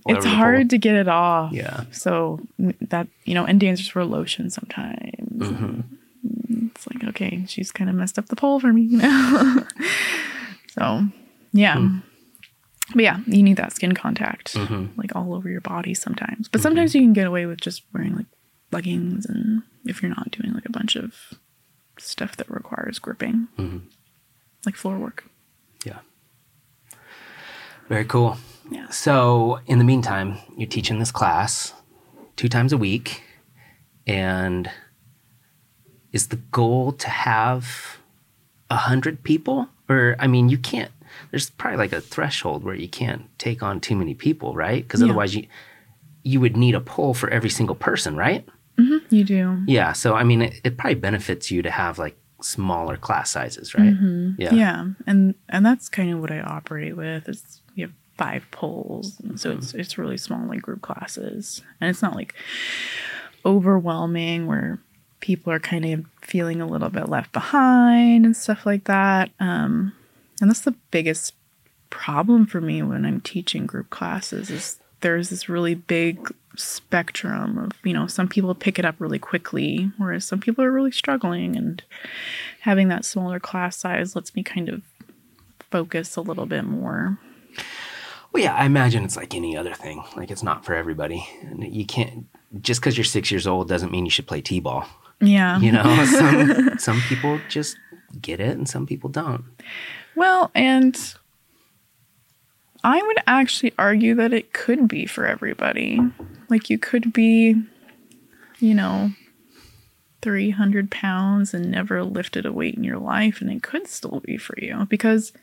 [0.07, 1.51] it's hard to get it off.
[1.53, 1.83] Yeah.
[1.91, 4.99] So mm, that you know, and dancers wear lotion sometimes.
[5.37, 6.67] Mm-hmm.
[6.67, 9.63] It's like okay, she's kind of messed up the pole for me, you know.
[10.69, 11.03] so
[11.53, 11.97] yeah, Hmm.
[12.93, 14.99] But yeah, you need that skin contact, Mm-hmm.
[14.99, 16.47] like all over your body sometimes.
[16.47, 18.25] But sometimes you can get away with just wearing like
[18.71, 21.13] leggings, and if you're not doing like a bunch of
[21.99, 23.77] stuff that requires gripping, Mm-hmm.
[24.65, 25.25] like floor work.
[25.85, 25.99] Yeah.
[27.89, 28.37] Very cool.
[28.69, 28.89] Yeah.
[28.89, 31.73] So, in the meantime, you're teaching this class
[32.37, 33.23] two times a week,
[34.07, 34.69] and
[36.13, 37.97] is the goal to have
[38.69, 39.67] a hundred people?
[39.89, 40.91] Or, I mean, you can't.
[41.31, 44.83] There's probably like a threshold where you can't take on too many people, right?
[44.83, 45.07] Because Yeah.
[45.07, 45.45] otherwise, you
[46.23, 48.47] you would need a pole for every single person, right?
[49.09, 49.61] You do.
[49.67, 49.93] Yeah.
[49.93, 53.93] So, I mean, it, it probably benefits you to have like smaller class sizes, right?
[54.37, 54.53] Yeah.
[54.53, 59.19] yeah and and that's kind of what i operate with is we have five poles
[59.23, 62.33] and so it's it's really small like group classes and it's not like
[63.45, 64.79] overwhelming where
[65.19, 69.93] people are kind of feeling a little bit left behind and stuff like that um
[70.41, 71.33] and that's the biggest
[71.89, 77.71] problem for me when i'm teaching group classes is there's this really big spectrum of
[77.83, 81.55] you know some people pick it up really quickly whereas some people are really struggling
[81.55, 81.83] and
[82.61, 84.81] having that smaller class size lets me kind of
[85.69, 87.17] focus a little bit more
[88.33, 90.03] Well, yeah, I imagine it's like any other thing.
[90.15, 91.27] Like it's not for everybody.
[91.43, 92.27] And you can't
[92.61, 94.85] just because you're six years old doesn't mean you should play t-ball.
[95.19, 97.77] yeah You know, some some people just
[98.21, 99.43] get it, and some people don't.
[100.15, 101.15] Well and
[102.83, 105.99] i would actually argue that it could be for everybody.
[106.49, 107.55] Like you could be
[108.59, 109.11] you know
[110.21, 114.37] 300 pounds and never lifted a weight in your life and it could still be
[114.37, 115.33] for you because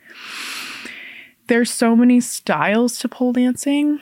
[1.49, 3.99] there's so many styles to pole dancing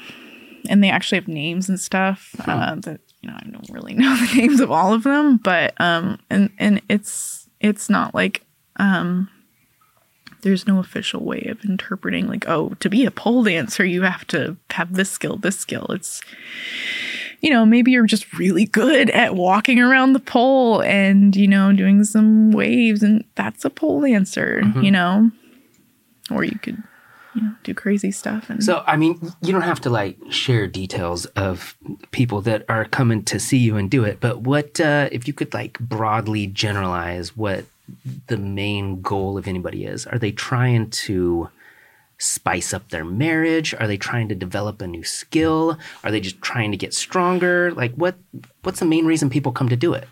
[0.68, 4.16] and they actually have names and stuff uh, that you know I don't really know
[4.16, 8.42] the names of all of them, but um, and and it's it's not like
[8.76, 9.28] um,
[10.46, 14.24] there's no official way of interpreting like oh to be a pole dancer you have
[14.28, 15.86] to have this skill this skill.
[15.90, 16.20] It's
[17.40, 21.72] you know maybe you're just really good at walking around the pole and you know
[21.72, 25.32] doing some waves and that's a pole dancer you know?
[26.30, 26.80] Or you could
[27.34, 30.68] you know do crazy stuff and So, I mean, you don't have to like share
[30.68, 31.76] details of
[32.12, 35.34] people that are coming to see you and do it, but what uh, if you
[35.34, 37.64] could like broadly generalize what
[38.26, 40.06] the main goal of anybody is?
[40.06, 41.48] Are they trying to
[42.18, 43.74] spice up their marriage?
[43.74, 45.78] Are they trying to develop a new skill?
[46.02, 47.72] Are they just trying to get stronger?
[47.72, 48.16] Like, what
[48.62, 50.08] what's the main reason people come to do it?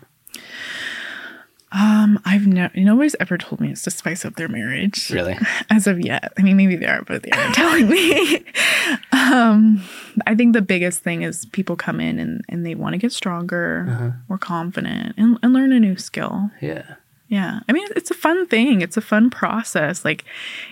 [1.71, 5.09] Um, I've never nobody's ever told me it's to spice up their marriage.
[5.09, 5.35] Really?
[5.69, 6.31] As of yet.
[6.37, 8.45] I mean maybe they are, but they aren't telling me.
[9.11, 9.83] um
[10.25, 13.11] I think the biggest thing is people come in and, and they want to get
[13.11, 14.11] stronger, Uh-huh.
[14.29, 16.49] more confident, and, and learn a new skill.
[16.61, 16.95] Yeah.
[17.27, 17.61] Yeah.
[17.67, 18.81] I mean, it's a fun thing.
[18.81, 20.05] It's a fun process.
[20.05, 20.25] Like,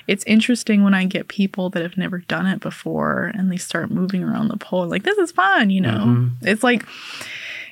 [0.08, 3.89] it's interesting when I get people that have never done it before and they start
[3.89, 4.88] moving around the pole.
[4.88, 6.06] Like, this is fun, you know?
[6.06, 6.32] Mhm.
[6.43, 6.86] It's like,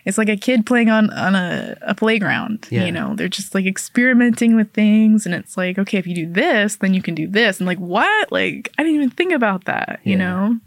[0.04, 2.68] it's like a kid playing on, on a, a playground.
[2.72, 2.86] Yeah.
[2.86, 5.28] You know, they're just like experimenting with things.
[5.28, 7.60] And it's like, okay, if you do this, then you can do this.
[7.60, 8.32] And like, what?
[8.32, 10.60] Like, I didn't even think about that, you know?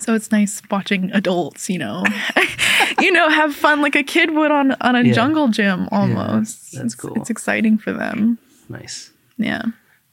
[0.00, 2.04] So it's nice watching adults, you know,
[3.00, 5.12] you know, have fun like a kid would on on a Yeah.
[5.12, 6.72] jungle gym almost.
[6.72, 7.14] that's it's, cool.
[7.16, 8.38] It's exciting for them.
[8.68, 9.10] Nice.
[9.36, 9.62] Yeah.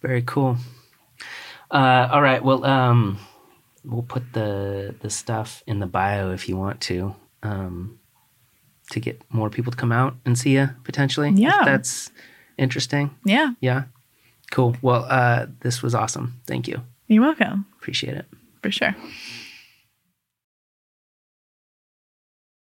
[0.02, 0.58] Very cool.
[1.72, 2.44] Uh, all right.
[2.44, 3.18] Well, um,
[3.84, 8.00] we'll put the the stuff in the bio if you want to, um,
[8.92, 11.30] to get more people to come out and see you potentially.
[11.30, 11.64] if Yeah.
[11.66, 12.12] that's
[12.58, 13.10] interesting.
[13.26, 13.54] Yeah.
[13.62, 13.84] Yeah.
[14.52, 14.76] Cool.
[14.82, 16.40] Well, uh, this was awesome.
[16.46, 16.82] Thank you.
[17.08, 17.66] You're welcome.
[17.80, 18.26] Appreciate it.
[18.62, 18.96] For sure.